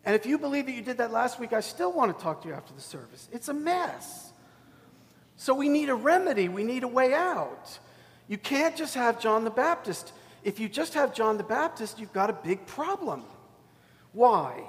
And 0.04 0.16
if 0.16 0.26
you 0.26 0.38
believe 0.38 0.66
that 0.66 0.72
you 0.72 0.82
did 0.82 0.98
that 0.98 1.12
last 1.12 1.38
week, 1.38 1.52
I 1.52 1.60
still 1.60 1.92
want 1.92 2.16
to 2.16 2.22
talk 2.22 2.42
to 2.42 2.48
you 2.48 2.54
after 2.54 2.74
the 2.74 2.80
service. 2.80 3.28
It's 3.32 3.48
a 3.48 3.54
mess. 3.54 4.32
So 5.40 5.54
we 5.54 5.70
need 5.70 5.88
a 5.88 5.94
remedy, 5.94 6.50
we 6.50 6.64
need 6.64 6.82
a 6.82 6.88
way 6.88 7.14
out. 7.14 7.78
You 8.28 8.36
can't 8.36 8.76
just 8.76 8.94
have 8.94 9.18
John 9.18 9.42
the 9.42 9.50
Baptist. 9.50 10.12
If 10.44 10.60
you 10.60 10.68
just 10.68 10.92
have 10.92 11.14
John 11.14 11.38
the 11.38 11.42
Baptist, 11.42 11.98
you've 11.98 12.12
got 12.12 12.28
a 12.28 12.34
big 12.34 12.66
problem. 12.66 13.24
Why? 14.12 14.68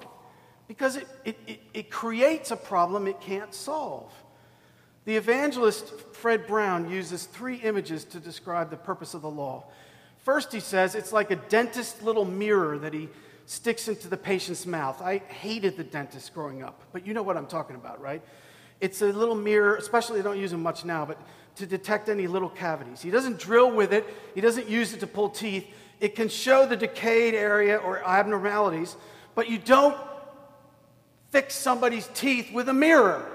Because 0.70 0.96
it, 0.96 1.10
it, 1.26 1.38
it, 1.46 1.60
it 1.74 1.92
creates 1.92 2.52
a 2.52 2.56
problem 2.56 3.06
it 3.06 3.20
can't 3.20 3.54
solve. 3.54 4.14
The 5.04 5.18
evangelist 5.18 5.90
Fred 6.14 6.48
Brown 6.48 6.90
uses 6.90 7.26
three 7.26 7.58
images 7.58 8.06
to 8.06 8.22
describe 8.22 8.70
the 8.70 8.78
purpose 8.78 9.14
of 9.14 9.24
the 9.24 9.30
law. 9.30 9.66
First, 10.20 10.54
he 10.54 10.62
says 10.62 10.96
it's 10.96 11.12
like 11.12 11.32
a 11.32 11.36
dentist 11.36 12.02
little 12.02 12.24
mirror 12.24 12.78
that 12.78 12.94
he 12.94 13.10
sticks 13.46 13.90
into 13.90 14.08
the 14.08 14.16
patient's 14.16 14.66
mouth. 14.66 15.02
I 15.02 15.18
hated 15.18 15.76
the 15.76 15.84
dentist 15.84 16.34
growing 16.34 16.64
up, 16.64 16.82
but 16.94 17.06
you 17.06 17.14
know 17.14 17.24
what 17.24 17.36
I'm 17.36 17.48
talking 17.48 17.76
about, 17.76 18.00
right? 18.00 18.22
It's 18.82 19.02
a 19.02 19.06
little 19.06 19.36
mirror, 19.36 19.76
especially 19.76 20.20
I 20.20 20.24
don't 20.24 20.40
use 20.40 20.52
them 20.52 20.64
much 20.64 20.84
now, 20.84 21.06
but 21.06 21.18
to 21.56 21.66
detect 21.66 22.10
any 22.10 22.28
little 22.28 22.50
cavities. 22.50 23.02
He 23.02 23.12
doesn't 23.12 23.40
drill 23.40 23.72
with 23.72 23.94
it, 23.94 24.06
he 24.36 24.42
doesn't 24.42 24.68
use 24.68 24.94
it 24.94 25.00
to 25.02 25.08
pull 25.08 25.30
teeth. 25.30 25.68
It 26.00 26.16
can 26.16 26.30
show 26.30 26.66
the 26.66 26.76
decayed 26.76 27.36
area 27.36 27.78
or 27.78 28.04
abnormalities, 28.04 28.98
but 29.36 29.48
you 29.50 29.60
don't 29.60 29.96
fix 31.30 31.54
somebody's 31.54 32.10
teeth 32.16 32.52
with 32.52 32.68
a 32.70 32.74
mirror. 32.74 33.26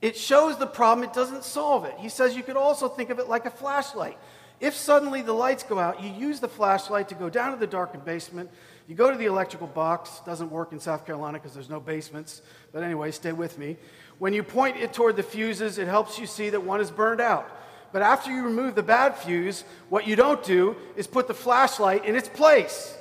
It 0.00 0.16
shows 0.16 0.58
the 0.58 0.66
problem, 0.66 1.08
it 1.08 1.14
doesn't 1.14 1.44
solve 1.44 1.84
it. 1.84 1.94
He 1.98 2.08
says 2.08 2.34
you 2.34 2.42
could 2.42 2.56
also 2.56 2.88
think 2.88 3.10
of 3.10 3.18
it 3.18 3.28
like 3.28 3.46
a 3.46 3.50
flashlight. 3.50 4.18
If 4.60 4.74
suddenly 4.74 5.22
the 5.22 5.32
lights 5.32 5.62
go 5.62 5.78
out, 5.78 6.02
you 6.02 6.10
use 6.10 6.38
the 6.38 6.48
flashlight 6.48 7.08
to 7.08 7.14
go 7.14 7.30
down 7.30 7.52
to 7.52 7.58
the 7.58 7.66
darkened 7.66 8.04
basement. 8.04 8.50
You 8.86 8.94
go 8.94 9.10
to 9.10 9.16
the 9.16 9.24
electrical 9.24 9.66
box, 9.66 10.20
doesn't 10.26 10.50
work 10.50 10.72
in 10.72 10.80
South 10.80 11.06
Carolina 11.06 11.38
because 11.38 11.54
there's 11.54 11.70
no 11.70 11.80
basements, 11.80 12.42
but 12.72 12.82
anyway, 12.82 13.10
stay 13.10 13.32
with 13.32 13.56
me. 13.56 13.78
When 14.18 14.34
you 14.34 14.42
point 14.42 14.76
it 14.76 14.92
toward 14.92 15.16
the 15.16 15.22
fuses, 15.22 15.78
it 15.78 15.88
helps 15.88 16.18
you 16.18 16.26
see 16.26 16.50
that 16.50 16.62
one 16.62 16.80
is 16.80 16.90
burned 16.90 17.22
out. 17.22 17.48
But 17.92 18.02
after 18.02 18.30
you 18.30 18.44
remove 18.44 18.74
the 18.74 18.82
bad 18.82 19.16
fuse, 19.16 19.64
what 19.88 20.06
you 20.06 20.14
don't 20.14 20.42
do 20.44 20.76
is 20.94 21.06
put 21.06 21.26
the 21.26 21.34
flashlight 21.34 22.04
in 22.04 22.14
its 22.14 22.28
place. 22.28 22.96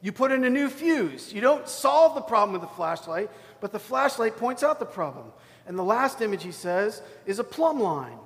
You 0.00 0.12
put 0.12 0.32
in 0.32 0.44
a 0.44 0.50
new 0.50 0.68
fuse. 0.68 1.32
You 1.32 1.40
don't 1.40 1.68
solve 1.68 2.14
the 2.14 2.20
problem 2.22 2.52
with 2.52 2.62
the 2.62 2.74
flashlight, 2.74 3.30
but 3.60 3.72
the 3.72 3.78
flashlight 3.78 4.36
points 4.36 4.62
out 4.62 4.78
the 4.78 4.86
problem. 4.86 5.32
And 5.66 5.78
the 5.78 5.84
last 5.84 6.22
image 6.22 6.42
he 6.42 6.52
says 6.52 7.02
is 7.26 7.38
a 7.38 7.44
plumb 7.44 7.80
line. 7.80 8.18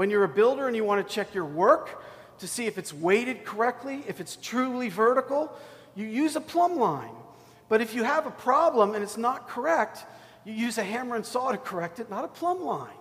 When 0.00 0.08
you're 0.08 0.24
a 0.24 0.28
builder 0.28 0.66
and 0.66 0.74
you 0.74 0.82
want 0.82 1.06
to 1.06 1.14
check 1.14 1.34
your 1.34 1.44
work 1.44 2.02
to 2.38 2.48
see 2.48 2.64
if 2.64 2.78
it's 2.78 2.90
weighted 2.90 3.44
correctly, 3.44 4.02
if 4.08 4.18
it's 4.18 4.34
truly 4.34 4.88
vertical, 4.88 5.52
you 5.94 6.06
use 6.06 6.36
a 6.36 6.40
plumb 6.40 6.78
line. 6.78 7.12
But 7.68 7.82
if 7.82 7.94
you 7.94 8.02
have 8.04 8.24
a 8.24 8.30
problem 8.30 8.94
and 8.94 9.04
it's 9.04 9.18
not 9.18 9.46
correct, 9.46 10.06
you 10.46 10.54
use 10.54 10.78
a 10.78 10.82
hammer 10.82 11.16
and 11.16 11.26
saw 11.26 11.52
to 11.52 11.58
correct 11.58 12.00
it, 12.00 12.08
not 12.08 12.24
a 12.24 12.28
plumb 12.28 12.62
line. 12.62 12.96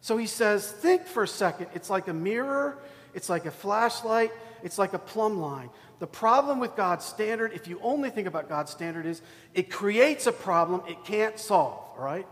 So 0.00 0.16
he 0.16 0.26
says, 0.26 0.72
think 0.72 1.06
for 1.06 1.24
a 1.24 1.28
second. 1.28 1.66
It's 1.74 1.90
like 1.90 2.08
a 2.08 2.14
mirror, 2.14 2.78
it's 3.12 3.28
like 3.28 3.44
a 3.44 3.50
flashlight, 3.50 4.32
it's 4.62 4.78
like 4.78 4.94
a 4.94 4.98
plumb 4.98 5.40
line. 5.40 5.68
The 5.98 6.06
problem 6.06 6.58
with 6.58 6.74
God's 6.74 7.04
standard, 7.04 7.52
if 7.52 7.68
you 7.68 7.78
only 7.82 8.08
think 8.08 8.26
about 8.26 8.48
God's 8.48 8.70
standard, 8.70 9.04
is 9.04 9.20
it 9.52 9.70
creates 9.70 10.26
a 10.26 10.32
problem 10.32 10.80
it 10.88 11.04
can't 11.04 11.38
solve, 11.38 11.84
all 11.98 12.02
right? 12.02 12.26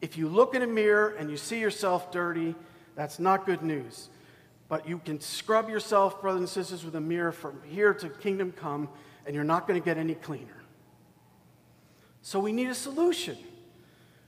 If 0.00 0.16
you 0.16 0.26
look 0.26 0.54
in 0.54 0.62
a 0.62 0.66
mirror 0.66 1.14
and 1.18 1.30
you 1.30 1.36
see 1.36 1.60
yourself 1.60 2.10
dirty, 2.10 2.54
that's 2.94 3.18
not 3.18 3.46
good 3.46 3.62
news. 3.62 4.08
But 4.68 4.88
you 4.88 4.98
can 4.98 5.20
scrub 5.20 5.68
yourself, 5.68 6.20
brothers 6.20 6.40
and 6.40 6.48
sisters, 6.48 6.84
with 6.84 6.94
a 6.94 7.00
mirror 7.00 7.32
from 7.32 7.60
here 7.64 7.92
to 7.94 8.08
kingdom 8.08 8.52
come, 8.52 8.88
and 9.26 9.34
you're 9.34 9.44
not 9.44 9.66
going 9.66 9.80
to 9.80 9.84
get 9.84 9.98
any 9.98 10.14
cleaner. 10.14 10.62
So 12.22 12.38
we 12.38 12.52
need 12.52 12.68
a 12.68 12.74
solution. 12.74 13.36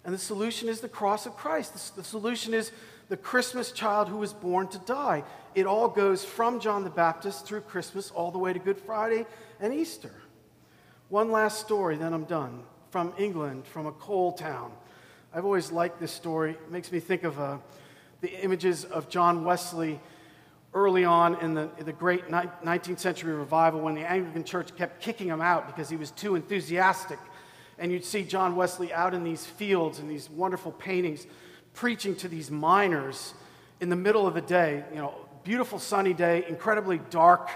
And 0.04 0.12
the 0.12 0.18
solution 0.18 0.68
is 0.68 0.80
the 0.80 0.88
cross 0.88 1.26
of 1.26 1.36
Christ. 1.36 1.94
The, 1.94 2.02
solution 2.02 2.54
is 2.54 2.72
the 3.08 3.16
Christmas 3.16 3.70
child 3.70 4.08
who 4.08 4.16
was 4.16 4.32
born 4.32 4.66
to 4.68 4.78
die. 4.78 5.22
It 5.54 5.66
all 5.66 5.88
goes 5.88 6.24
from 6.24 6.58
John 6.58 6.82
the 6.82 6.90
Baptist 6.90 7.46
through 7.46 7.60
Christmas 7.60 8.10
all 8.10 8.30
the 8.30 8.38
way 8.38 8.52
to 8.52 8.58
Good 8.58 8.78
Friday 8.78 9.26
and 9.60 9.72
Easter. 9.72 10.12
One 11.08 11.30
last 11.30 11.60
story, 11.60 11.96
then 11.96 12.12
I'm 12.12 12.24
done. 12.24 12.64
From 12.90 13.12
England, 13.18 13.66
from 13.66 13.86
a 13.86 13.92
coal 13.92 14.32
town. 14.32 14.72
I've 15.32 15.44
always 15.44 15.70
liked 15.70 16.00
this 16.00 16.12
story. 16.12 16.52
It 16.52 16.70
makes 16.70 16.90
me 16.90 17.00
think 17.00 17.22
of 17.22 17.38
uh, 17.38 17.58
the 18.22 18.42
images 18.42 18.84
of 18.84 19.08
John 19.08 19.44
Wesley 19.44 20.00
early 20.74 21.04
on 21.04 21.34
in 21.40 21.54
the, 21.54 21.68
in 21.76 21.84
the 21.84 21.92
great 21.92 22.28
19th 22.28 23.00
century 23.00 23.34
revival 23.34 23.80
when 23.80 23.94
the 23.94 24.08
Anglican 24.08 24.44
Church 24.44 24.74
kept 24.76 25.02
kicking 25.02 25.26
him 25.26 25.40
out 25.40 25.66
because 25.66 25.90
he 25.90 25.96
was 25.96 26.12
too 26.12 26.36
enthusiastic. 26.36 27.18
And 27.78 27.90
you'd 27.90 28.04
see 28.04 28.22
John 28.22 28.54
Wesley 28.54 28.92
out 28.92 29.12
in 29.12 29.24
these 29.24 29.44
fields 29.44 29.98
and 29.98 30.08
these 30.08 30.30
wonderful 30.30 30.70
paintings 30.70 31.26
preaching 31.74 32.14
to 32.16 32.28
these 32.28 32.50
miners 32.50 33.34
in 33.80 33.88
the 33.88 33.96
middle 33.96 34.26
of 34.26 34.34
the 34.34 34.40
day, 34.40 34.84
you 34.92 34.98
know, 34.98 35.14
beautiful 35.42 35.80
sunny 35.80 36.14
day, 36.14 36.44
incredibly 36.48 37.00
dark 37.10 37.50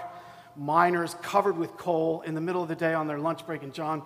miners 0.57 1.15
covered 1.21 1.57
with 1.57 1.77
coal 1.77 2.21
in 2.21 2.35
the 2.35 2.41
middle 2.41 2.61
of 2.61 2.67
the 2.67 2.75
day 2.75 2.93
on 2.93 3.07
their 3.07 3.19
lunch 3.19 3.45
break. 3.45 3.63
And 3.63 3.73
John 3.73 4.03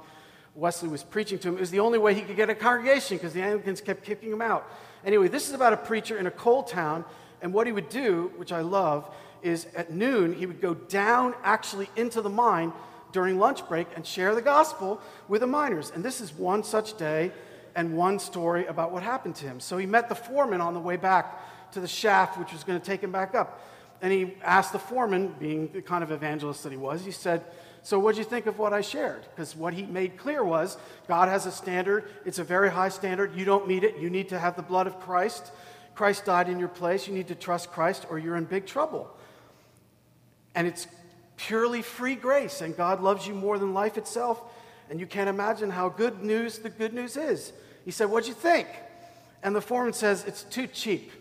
Wesley 0.54 0.90
was 0.90 1.04
preaching 1.04 1.40
to 1.40 1.48
him. 1.48 1.56
It 1.56 1.62
was 1.62 1.72
the 1.72 1.80
only 1.80 1.98
way 1.98 2.14
he 2.14 2.22
could 2.22 2.36
get 2.36 2.52
a 2.52 2.56
congregation 2.56 3.18
because 3.18 3.34
the 3.34 3.42
Anglicans 3.42 3.82
kept 3.82 4.04
kicking 4.04 4.32
him 4.32 4.44
out. 4.44 4.72
Anyway, 5.06 5.28
this 5.28 5.48
is 5.48 5.54
about 5.54 5.74
a 5.74 5.78
preacher 5.78 6.18
in 6.18 6.28
a 6.28 6.32
coal 6.32 6.64
town, 6.64 7.04
and 7.42 7.54
what 7.54 7.68
he 7.68 7.74
would 7.74 7.90
do, 7.90 8.32
which 8.38 8.52
I 8.52 8.62
love, 8.62 9.10
is 9.42 9.68
at 9.76 9.92
noon 9.92 10.34
he 10.34 10.46
would 10.46 10.62
go 10.62 10.74
down 10.74 11.34
actually 11.44 11.90
into 11.96 12.22
the 12.22 12.30
mine 12.30 12.72
during 13.12 13.40
lunch 13.40 13.68
break 13.68 13.88
and 13.96 14.06
share 14.06 14.36
the 14.36 14.42
gospel 14.42 15.02
with 15.28 15.42
the 15.42 15.48
miners. 15.48 15.92
And 15.94 16.04
this 16.04 16.22
is 16.22 16.34
one 16.34 16.64
such 16.64 16.98
day 16.98 17.32
and 17.76 17.98
one 17.98 18.20
story 18.20 18.66
about 18.68 18.92
what 18.92 19.04
happened 19.04 19.36
to 19.38 19.46
him. 19.46 19.60
So 19.60 19.78
he 19.78 19.86
met 19.86 20.10
the 20.10 20.16
foreman 20.16 20.62
on 20.62 20.74
the 20.74 20.80
way 20.80 20.98
back 20.98 21.72
to 21.72 21.80
the 21.80 21.88
shaft, 21.88 22.38
which 22.38 22.52
was 22.52 22.64
going 22.64 22.80
to 22.80 22.86
take 22.86 23.02
him 23.02 23.12
back 23.12 23.34
up. 23.34 23.62
And 24.02 24.12
he 24.12 24.34
asked 24.44 24.74
the 24.74 24.80
foreman, 24.80 25.36
being 25.40 25.70
the 25.72 25.82
kind 25.82 26.04
of 26.04 26.12
evangelist 26.12 26.64
that 26.64 26.72
he 26.72 26.78
was, 26.78 27.04
he 27.04 27.12
said, 27.12 27.44
so, 27.84 27.98
what 27.98 28.14
do 28.14 28.20
you 28.20 28.26
think 28.26 28.46
of 28.46 28.60
what 28.60 28.74
I 28.74 28.82
shared? 28.82 29.24
Because 29.24 29.56
what 29.56 29.74
he 29.74 29.84
made 29.84 30.18
clear 30.18 30.44
was 30.44 30.78
God 31.08 31.30
has 31.30 31.46
a 31.46 31.52
standard. 31.52 32.06
It's 32.26 32.38
a 32.38 32.44
very 32.44 32.70
high 32.70 32.90
standard. 32.90 33.36
You 33.36 33.44
don't 33.44 33.68
meet 33.68 33.84
it. 33.84 33.98
You 33.98 34.10
need 34.10 34.30
to 34.30 34.40
have 34.40 34.56
the 34.56 34.62
blood 34.62 34.86
of 34.86 35.00
Christ. 35.00 35.52
Christ 35.96 36.26
died 36.26 36.48
in 36.48 36.60
your 36.60 36.68
place. 36.68 37.08
You 37.08 37.14
need 37.14 37.28
to 37.30 37.36
trust 37.36 37.72
Christ 37.72 38.06
or 38.10 38.20
you're 38.20 38.36
in 38.36 38.46
big 38.46 38.68
trouble. 38.68 39.10
And 40.54 40.68
it's 40.68 40.88
purely 41.38 41.82
free 41.82 42.16
grace, 42.16 42.62
and 42.62 42.78
God 42.78 43.02
loves 43.02 43.26
you 43.26 43.34
more 43.34 43.58
than 43.58 43.74
life 43.74 43.98
itself. 43.98 44.42
And 44.90 45.00
you 45.00 45.08
can't 45.08 45.30
imagine 45.30 45.72
how 45.72 45.90
good 45.90 46.22
news 46.22 46.60
the 46.60 46.70
good 46.70 46.94
news 46.94 47.18
is. 47.18 47.52
He 47.84 47.92
said, 47.92 48.10
What'd 48.10 48.28
you 48.28 48.36
think? 48.36 48.68
And 49.42 49.56
the 49.56 49.62
foreman 49.62 49.94
says, 49.94 50.24
It's 50.26 50.44
too 50.44 50.68
cheap. 50.68 51.12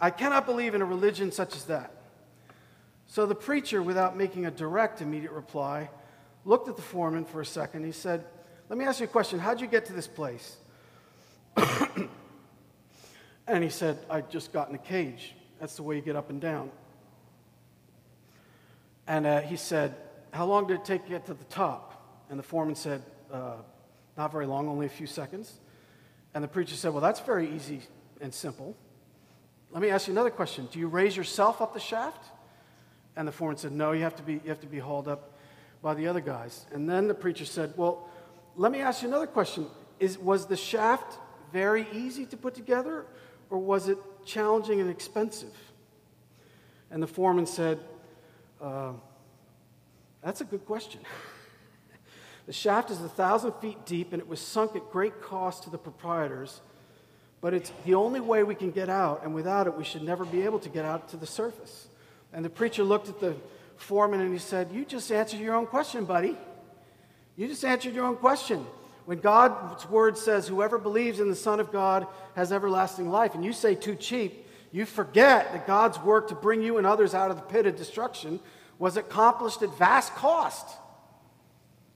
I 0.00 0.10
cannot 0.10 0.46
believe 0.46 0.74
in 0.74 0.80
a 0.80 0.86
religion 0.86 1.30
such 1.30 1.54
as 1.54 1.64
that. 1.64 1.92
So 3.12 3.26
the 3.26 3.34
preacher, 3.34 3.82
without 3.82 4.16
making 4.16 4.46
a 4.46 4.50
direct, 4.50 5.02
immediate 5.02 5.32
reply, 5.32 5.90
looked 6.46 6.70
at 6.70 6.76
the 6.76 6.82
foreman 6.82 7.26
for 7.26 7.42
a 7.42 7.44
second. 7.44 7.84
He 7.84 7.92
said, 7.92 8.24
Let 8.70 8.78
me 8.78 8.86
ask 8.86 9.00
you 9.00 9.04
a 9.04 9.06
question. 9.06 9.38
How'd 9.38 9.60
you 9.60 9.66
get 9.66 9.84
to 9.84 9.92
this 9.92 10.08
place? 10.08 10.56
and 13.46 13.62
he 13.62 13.68
said, 13.68 13.98
I 14.08 14.22
just 14.22 14.50
got 14.50 14.70
in 14.70 14.74
a 14.76 14.78
cage. 14.78 15.34
That's 15.60 15.76
the 15.76 15.82
way 15.82 15.96
you 15.96 16.00
get 16.00 16.16
up 16.16 16.30
and 16.30 16.40
down. 16.40 16.70
And 19.06 19.26
uh, 19.26 19.40
he 19.42 19.56
said, 19.56 19.94
How 20.30 20.46
long 20.46 20.66
did 20.66 20.78
it 20.78 20.86
take 20.86 21.04
to 21.04 21.10
get 21.10 21.26
to 21.26 21.34
the 21.34 21.44
top? 21.44 22.24
And 22.30 22.38
the 22.38 22.42
foreman 22.42 22.76
said, 22.76 23.02
uh, 23.30 23.56
Not 24.16 24.32
very 24.32 24.46
long, 24.46 24.68
only 24.68 24.86
a 24.86 24.88
few 24.88 25.06
seconds. 25.06 25.52
And 26.32 26.42
the 26.42 26.48
preacher 26.48 26.76
said, 26.76 26.94
Well, 26.94 27.02
that's 27.02 27.20
very 27.20 27.54
easy 27.54 27.82
and 28.22 28.32
simple. 28.32 28.74
Let 29.70 29.82
me 29.82 29.90
ask 29.90 30.06
you 30.06 30.14
another 30.14 30.30
question 30.30 30.66
Do 30.72 30.78
you 30.78 30.88
raise 30.88 31.14
yourself 31.14 31.60
up 31.60 31.74
the 31.74 31.78
shaft? 31.78 32.31
And 33.16 33.28
the 33.28 33.32
foreman 33.32 33.58
said, 33.58 33.72
No, 33.72 33.92
you 33.92 34.02
have 34.02 34.16
to 34.16 34.22
be, 34.22 34.34
you 34.34 34.48
have 34.48 34.60
to 34.60 34.66
be 34.66 34.78
hauled 34.78 35.08
up 35.08 35.38
by 35.82 35.94
the 35.94 36.06
other 36.06 36.20
guys. 36.20 36.66
And 36.72 36.88
then 36.88 37.08
the 37.08 37.14
preacher 37.14 37.44
said, 37.44 37.74
Well, 37.76 38.08
let 38.56 38.72
me 38.72 38.80
ask 38.80 39.02
you 39.02 39.08
another 39.08 39.26
question. 39.26 39.66
Is, 39.98 40.18
was 40.18 40.46
the 40.46 40.56
shaft 40.56 41.18
very 41.52 41.86
easy 41.92 42.26
to 42.26 42.36
put 42.36 42.54
together, 42.54 43.04
or 43.50 43.58
was 43.58 43.88
it 43.88 43.98
challenging 44.24 44.80
and 44.80 44.90
expensive? 44.90 45.54
And 46.90 47.02
the 47.02 47.06
foreman 47.06 47.46
said, 47.46 47.80
uh, 48.60 48.92
That's 50.22 50.40
a 50.40 50.44
good 50.44 50.64
question. 50.64 51.00
the 52.46 52.52
shaft 52.52 52.90
is 52.90 53.02
a 53.02 53.08
thousand 53.08 53.52
feet 53.60 53.84
deep, 53.84 54.12
and 54.12 54.22
it 54.22 54.28
was 54.28 54.40
sunk 54.40 54.74
at 54.74 54.90
great 54.90 55.20
cost 55.20 55.64
to 55.64 55.70
the 55.70 55.78
proprietors. 55.78 56.62
But 57.42 57.54
it's 57.54 57.72
the 57.84 57.94
only 57.94 58.20
way 58.20 58.44
we 58.44 58.54
can 58.54 58.70
get 58.70 58.88
out, 58.88 59.24
and 59.24 59.34
without 59.34 59.66
it, 59.66 59.76
we 59.76 59.82
should 59.82 60.02
never 60.02 60.24
be 60.24 60.42
able 60.42 60.60
to 60.60 60.68
get 60.68 60.84
out 60.84 61.08
to 61.08 61.16
the 61.16 61.26
surface. 61.26 61.88
And 62.32 62.44
the 62.44 62.50
preacher 62.50 62.82
looked 62.82 63.08
at 63.08 63.20
the 63.20 63.36
foreman 63.76 64.20
and 64.20 64.32
he 64.32 64.38
said, 64.38 64.70
You 64.72 64.84
just 64.84 65.10
answered 65.10 65.40
your 65.40 65.54
own 65.54 65.66
question, 65.66 66.04
buddy. 66.04 66.36
You 67.36 67.48
just 67.48 67.64
answered 67.64 67.94
your 67.94 68.04
own 68.04 68.16
question. 68.16 68.66
When 69.04 69.18
God's 69.18 69.88
word 69.88 70.16
says, 70.16 70.46
Whoever 70.46 70.78
believes 70.78 71.20
in 71.20 71.28
the 71.28 71.36
Son 71.36 71.60
of 71.60 71.72
God 71.72 72.06
has 72.34 72.52
everlasting 72.52 73.10
life, 73.10 73.34
and 73.34 73.44
you 73.44 73.52
say 73.52 73.74
too 73.74 73.96
cheap, 73.96 74.46
you 74.70 74.86
forget 74.86 75.52
that 75.52 75.66
God's 75.66 75.98
work 76.00 76.28
to 76.28 76.34
bring 76.34 76.62
you 76.62 76.78
and 76.78 76.86
others 76.86 77.14
out 77.14 77.30
of 77.30 77.36
the 77.36 77.42
pit 77.42 77.66
of 77.66 77.76
destruction 77.76 78.40
was 78.78 78.96
accomplished 78.96 79.62
at 79.62 79.76
vast 79.76 80.14
cost. 80.14 80.66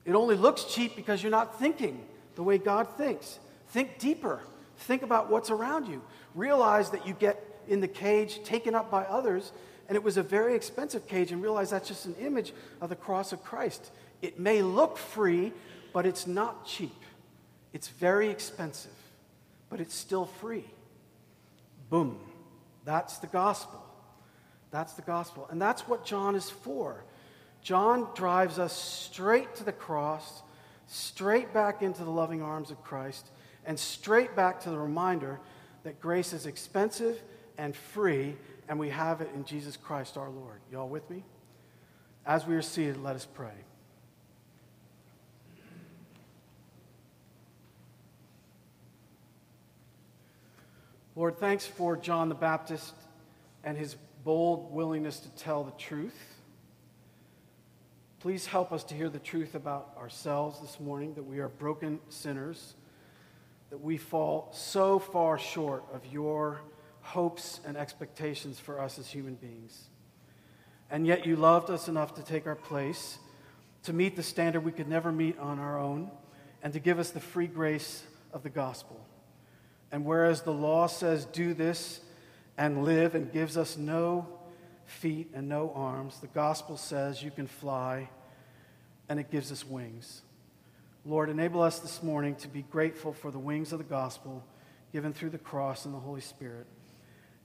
It 0.05 0.13
only 0.13 0.35
looks 0.35 0.63
cheap 0.63 0.95
because 0.95 1.21
you're 1.21 1.31
not 1.31 1.59
thinking 1.59 2.05
the 2.35 2.43
way 2.43 2.57
God 2.57 2.87
thinks. 2.95 3.39
Think 3.69 3.97
deeper. 3.99 4.41
Think 4.77 5.01
about 5.01 5.29
what's 5.29 5.49
around 5.49 5.87
you. 5.87 6.01
Realize 6.35 6.91
that 6.91 7.07
you 7.07 7.13
get 7.13 7.43
in 7.67 7.81
the 7.81 7.87
cage 7.87 8.43
taken 8.43 8.75
up 8.75 8.89
by 8.91 9.03
others 9.03 9.51
and 9.87 9.95
it 9.95 10.03
was 10.03 10.17
a 10.17 10.23
very 10.23 10.55
expensive 10.55 11.07
cage, 11.07 11.31
and 11.31 11.41
realize 11.41 11.69
that's 11.69 11.87
just 11.87 12.05
an 12.05 12.15
image 12.15 12.53
of 12.81 12.89
the 12.89 12.95
cross 12.95 13.31
of 13.31 13.43
Christ. 13.43 13.91
It 14.21 14.39
may 14.39 14.61
look 14.61 14.97
free, 14.97 15.53
but 15.93 16.05
it's 16.05 16.27
not 16.27 16.65
cheap. 16.65 17.03
It's 17.73 17.87
very 17.87 18.29
expensive, 18.29 18.91
but 19.69 19.79
it's 19.79 19.95
still 19.95 20.25
free. 20.25 20.65
Boom. 21.89 22.19
That's 22.85 23.17
the 23.17 23.27
gospel. 23.27 23.83
That's 24.71 24.93
the 24.93 25.01
gospel. 25.01 25.47
And 25.49 25.61
that's 25.61 25.87
what 25.87 26.05
John 26.05 26.35
is 26.35 26.49
for. 26.49 27.03
John 27.61 28.07
drives 28.15 28.59
us 28.59 28.73
straight 28.73 29.55
to 29.55 29.63
the 29.63 29.71
cross, 29.71 30.41
straight 30.87 31.53
back 31.53 31.81
into 31.81 32.03
the 32.03 32.09
loving 32.09 32.41
arms 32.41 32.71
of 32.71 32.83
Christ, 32.83 33.27
and 33.65 33.77
straight 33.77 34.35
back 34.35 34.61
to 34.61 34.69
the 34.69 34.77
reminder 34.77 35.39
that 35.83 35.99
grace 35.99 36.33
is 36.33 36.45
expensive 36.45 37.21
and 37.57 37.75
free, 37.75 38.35
and 38.67 38.79
we 38.79 38.89
have 38.89 39.21
it 39.21 39.29
in 39.33 39.45
Jesus 39.45 39.77
Christ 39.77 40.17
our 40.17 40.29
Lord. 40.29 40.59
Y'all 40.71 40.89
with 40.89 41.09
me? 41.09 41.23
As 42.25 42.45
we 42.45 42.55
are 42.55 42.61
seated, 42.61 43.01
let 43.01 43.15
us 43.15 43.25
pray. 43.25 43.53
Lord, 51.15 51.39
thanks 51.39 51.65
for 51.65 51.97
John 51.97 52.29
the 52.29 52.35
Baptist 52.35 52.93
and 53.63 53.77
his 53.77 53.95
bold 54.23 54.71
willingness 54.71 55.19
to 55.21 55.29
tell 55.29 55.63
the 55.63 55.71
truth. 55.71 56.35
Please 58.19 58.45
help 58.45 58.71
us 58.71 58.83
to 58.83 58.93
hear 58.93 59.09
the 59.09 59.19
truth 59.19 59.55
about 59.55 59.95
ourselves 59.97 60.59
this 60.59 60.79
morning 60.79 61.13
that 61.13 61.23
we 61.23 61.39
are 61.39 61.47
broken 61.47 61.99
sinners, 62.09 62.75
that 63.69 63.81
we 63.81 63.97
fall 63.97 64.49
so 64.53 64.99
far 64.99 65.39
short 65.39 65.85
of 65.93 66.05
your 66.11 66.61
hopes 67.07 67.61
and 67.65 67.77
expectations 67.77 68.59
for 68.59 68.81
us 68.81 68.99
as 68.99 69.07
human 69.07 69.35
beings. 69.35 69.87
And 70.91 71.07
yet 71.07 71.25
you 71.25 71.37
loved 71.37 71.69
us 71.69 71.87
enough 71.87 72.15
to 72.15 72.23
take 72.23 72.45
our 72.45 72.55
place, 72.55 73.17
to 73.83 73.93
meet 73.93 74.15
the 74.15 74.23
standard 74.23 74.65
we 74.65 74.73
could 74.73 74.89
never 74.89 75.11
meet 75.11 75.39
on 75.39 75.59
our 75.59 75.79
own, 75.79 76.11
and 76.61 76.73
to 76.73 76.79
give 76.79 76.99
us 76.99 77.11
the 77.11 77.19
free 77.19 77.47
grace 77.47 78.03
of 78.33 78.43
the 78.43 78.49
gospel. 78.49 78.99
And 79.91 80.03
whereas 80.03 80.41
the 80.41 80.53
law 80.53 80.87
says, 80.87 81.25
do 81.25 81.53
this 81.53 82.01
and 82.57 82.83
live, 82.83 83.15
and 83.15 83.31
gives 83.31 83.55
us 83.55 83.77
no 83.77 84.27
feet 84.85 85.29
and 85.33 85.47
no 85.47 85.71
arms, 85.75 86.19
the 86.19 86.27
gospel 86.27 86.75
says 86.75 87.23
you 87.23 87.31
can 87.31 87.47
fly, 87.47 88.09
and 89.07 89.19
it 89.19 89.31
gives 89.31 89.51
us 89.51 89.65
wings. 89.65 90.23
Lord, 91.05 91.29
enable 91.29 91.61
us 91.61 91.79
this 91.79 92.03
morning 92.03 92.35
to 92.35 92.49
be 92.49 92.63
grateful 92.63 93.13
for 93.13 93.31
the 93.31 93.39
wings 93.39 93.71
of 93.71 93.77
the 93.77 93.85
gospel 93.85 94.43
given 94.91 95.13
through 95.13 95.29
the 95.29 95.37
cross 95.37 95.85
and 95.85 95.93
the 95.93 95.99
Holy 95.99 96.21
Spirit, 96.21 96.65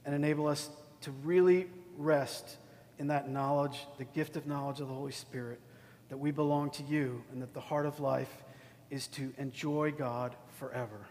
and 0.05 0.13
enable 0.13 0.47
us 0.47 0.69
to 1.01 1.11
really 1.23 1.67
rest 1.97 2.57
in 2.99 3.07
that 3.07 3.29
knowledge, 3.29 3.85
the 3.97 4.05
gift 4.05 4.35
of 4.35 4.47
knowledge 4.47 4.79
of 4.79 4.87
the 4.87 4.93
Holy 4.93 5.11
Spirit, 5.11 5.59
that 6.09 6.17
we 6.17 6.31
belong 6.31 6.69
to 6.71 6.83
you, 6.83 7.23
and 7.31 7.41
that 7.41 7.53
the 7.53 7.59
heart 7.59 7.85
of 7.85 7.99
life 7.99 8.43
is 8.89 9.07
to 9.07 9.33
enjoy 9.37 9.91
God 9.91 10.35
forever. 10.59 11.07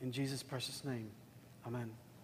In 0.00 0.12
Jesus' 0.12 0.42
precious 0.42 0.84
name, 0.84 1.10
amen. 1.66 1.90